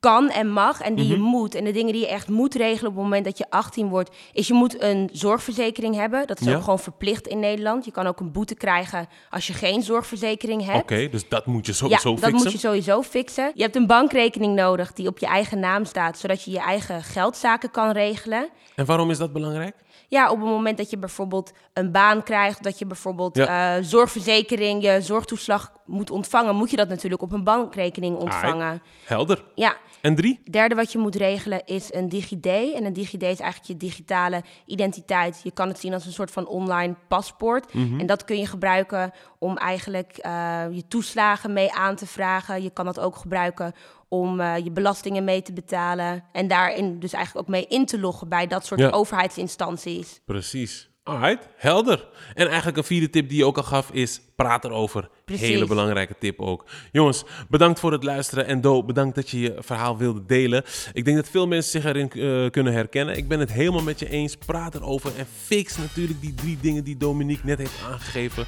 kan 0.03 0.31
en 0.31 0.49
mag 0.51 0.81
en 0.81 0.95
die 0.95 1.09
je 1.09 1.17
Mhm. 1.17 1.23
moet. 1.29 1.55
En 1.55 1.65
de 1.65 1.71
dingen 1.73 1.93
die 1.93 2.01
je 2.03 2.09
echt 2.09 2.29
moet 2.29 2.55
regelen 2.55 2.91
op 2.91 2.95
het 2.97 3.05
moment 3.05 3.25
dat 3.25 3.39
je 3.39 3.51
18 3.51 3.89
wordt, 3.89 4.11
is 4.33 4.47
je 4.49 4.55
moet 4.55 4.83
een 4.83 5.09
zorgverzekering 5.13 5.95
hebben. 5.95 6.27
Dat 6.27 6.41
is 6.41 6.47
Ja. 6.47 6.55
ook 6.57 6.63
gewoon 6.63 6.79
verplicht 6.79 7.27
in 7.27 7.39
Nederland. 7.41 7.85
Je 7.85 7.91
kan 7.91 8.07
ook 8.07 8.21
een 8.21 8.33
boete 8.33 8.55
krijgen 8.55 9.09
als 9.31 9.47
je 9.47 9.53
geen 9.53 9.83
zorgverzekering 9.83 10.65
hebt. 10.65 10.83
Oké, 10.83 11.09
dus 11.09 11.29
dat 11.29 11.47
moet 11.47 11.67
je 11.67 11.73
Ja, 11.73 11.79
sowieso 11.79 12.11
dat 12.11 12.19
fixen. 12.25 12.43
moet 12.43 12.53
je 12.53 12.59
sowieso 12.59 13.03
fixen. 13.03 13.53
Je 13.55 13.63
hebt 13.63 13.77
een 13.77 13.87
bankrekening 13.87 14.55
nodig 14.55 14.93
die 14.93 15.09
op 15.09 15.19
je 15.19 15.27
eigen 15.27 15.59
naam 15.61 15.85
staat, 15.85 16.19
zodat 16.19 16.43
je 16.45 16.51
je 16.51 16.59
eigen 16.61 17.03
geldzaken 17.03 17.71
kan 17.71 17.91
regelen. 17.91 18.49
En 18.77 18.85
waarom 18.85 19.11
is 19.11 19.19
dat 19.19 19.33
belangrijk? 19.33 19.75
Ja, 20.09 20.31
op 20.31 20.39
het 20.41 20.49
moment 20.49 20.77
dat 20.79 20.91
je 20.91 20.99
bijvoorbeeld 20.99 21.53
een 21.73 21.93
baan 21.93 22.23
krijgt, 22.23 22.63
dat 22.63 22.79
je 22.79 22.87
bijvoorbeeld 22.87 23.37
Ja. 23.37 23.77
eh, 23.77 23.85
zorgverzekering, 23.85 24.83
je 24.83 25.01
zorgtoeslag 25.01 25.73
moet 25.93 26.11
ontvangen, 26.11 26.57
moet 26.57 26.71
je 26.71 26.77
dat 26.77 26.89
natuurlijk 26.89 27.23
op 27.23 27.33
een 27.33 27.45
bankrekening 27.45 28.17
ontvangen. 28.17 28.83
Helder. 29.05 29.45
Ja, 29.55 29.77
En 30.01 30.15
drie? 30.15 30.41
Derde 30.51 30.75
wat 30.75 30.93
je 30.93 30.99
moet 30.99 31.15
regelen 31.15 31.63
is 31.65 31.93
een 31.95 32.09
DigiD. 32.09 32.47
En 32.47 32.85
een 32.85 32.93
DigiD 32.93 33.23
is 33.23 33.41
eigenlijk 33.41 33.65
je 33.65 33.77
digitale 33.77 34.43
identiteit. 34.67 35.41
Je 35.45 35.51
kan 35.51 35.69
het 35.69 35.79
zien 35.79 35.93
als 35.95 36.07
een 36.07 36.13
soort 36.13 36.31
van 36.31 36.47
online 36.47 36.95
paspoort. 37.09 37.75
Mhm. 37.75 38.01
En 38.01 38.07
dat 38.07 38.25
kun 38.25 38.39
je 38.39 38.47
gebruiken 38.47 39.13
om 39.39 39.57
eigenlijk 39.57 40.17
eh, 40.19 40.63
je 40.71 40.89
toeslagen 40.89 41.53
mee 41.53 41.73
aan 41.73 41.97
te 41.97 42.07
vragen. 42.07 42.63
Je 42.63 42.71
kan 42.71 42.85
dat 42.85 43.01
ook 43.01 43.17
gebruiken 43.17 43.73
om 44.09 44.41
eh, 44.41 44.57
je 44.65 44.71
belastingen 44.71 45.25
mee 45.25 45.43
te 45.43 45.53
betalen. 45.53 46.25
En 46.33 46.49
daarin 46.49 46.99
dus 46.99 47.13
eigenlijk 47.13 47.47
ook 47.47 47.53
mee 47.55 47.67
in 47.69 47.87
te 47.87 48.01
loggen 48.01 48.29
bij 48.29 48.47
dat 48.47 48.67
soort 48.67 48.81
Ja. 48.81 48.91
overheidsinstanties. 48.91 50.21
Precies. 50.25 50.91
Alright, 51.05 51.49
helder. 51.57 52.09
En 52.35 52.47
eigenlijk 52.47 52.77
een 52.77 52.85
vierde 52.85 53.11
tip 53.11 53.29
die 53.29 53.39
je 53.39 53.45
ook 53.47 53.57
al 53.57 53.63
gaf 53.63 53.91
is 53.91 54.21
praat 54.43 54.65
erover. 54.65 55.09
Precies. 55.25 55.49
Hele 55.49 55.67
belangrijke 55.67 56.15
tip 56.19 56.41
ook. 56.41 56.65
Jongens, 56.93 57.25
bedankt 57.49 57.81
voor 57.81 57.93
het 57.93 58.03
luisteren. 58.03 58.47
En 58.47 58.61
Do, 58.61 58.85
bedankt 58.85 59.15
dat 59.15 59.31
je 59.31 59.41
je 59.41 59.55
verhaal 59.59 59.97
wilde 59.97 60.27
delen. 60.27 60.65
Ik 60.93 61.05
denk 61.05 61.17
dat 61.17 61.29
veel 61.29 61.47
mensen 61.47 61.71
zich 61.71 61.85
erin 61.85 62.11
eh, 62.11 62.51
kunnen 62.51 62.73
herkennen. 62.73 63.17
Ik 63.17 63.29
ben 63.29 63.41
het 63.41 63.53
helemaal 63.53 63.83
met 63.83 63.99
je 63.99 64.09
eens. 64.09 64.37
Praat 64.37 64.75
erover 64.75 65.11
en 65.17 65.27
fix 65.45 65.77
natuurlijk 65.77 66.21
die 66.21 66.35
drie 66.35 66.59
dingen 66.61 66.85
die 66.85 66.97
Dominique 66.97 67.47
net 67.47 67.59
heeft 67.59 67.83
aangegeven. 67.91 68.47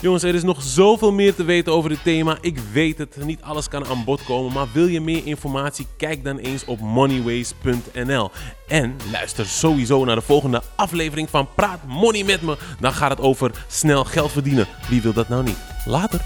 Jongens, 0.00 0.22
er 0.22 0.34
is 0.34 0.42
nog 0.42 0.62
zoveel 0.62 1.12
meer 1.12 1.34
te 1.34 1.44
weten 1.44 1.72
over 1.72 1.90
dit 1.90 2.02
thema. 2.02 2.38
Ik 2.40 2.58
weet 2.72 2.98
het, 2.98 3.16
niet 3.24 3.42
alles 3.42 3.68
kan 3.68 3.86
aan 3.86 4.04
bod 4.04 4.24
komen. 4.24 4.52
Maar 4.52 4.66
wil 4.72 4.86
je 4.86 5.00
meer 5.00 5.26
informatie? 5.26 5.86
Kijk 5.96 6.24
dan 6.24 6.38
eens 6.38 6.64
op 6.64 6.80
moneyways.nl. 6.80 8.30
En 8.68 8.96
luister 9.12 9.46
sowieso 9.46 10.04
naar 10.04 10.16
de 10.16 10.22
volgende 10.22 10.62
aflevering 10.76 11.30
van 11.30 11.48
Praat 11.54 11.80
Money 11.86 12.24
met 12.24 12.42
me. 12.42 12.56
Dan 12.80 12.92
gaat 12.92 13.10
het 13.10 13.20
over 13.20 13.50
snel 13.68 14.04
geld 14.04 14.32
verdienen. 14.32 14.66
Wie 14.88 15.02
wil 15.02 15.12
dat 15.12 15.28
nou 15.34 15.46
niet? 15.46 15.58
Later. 15.84 16.20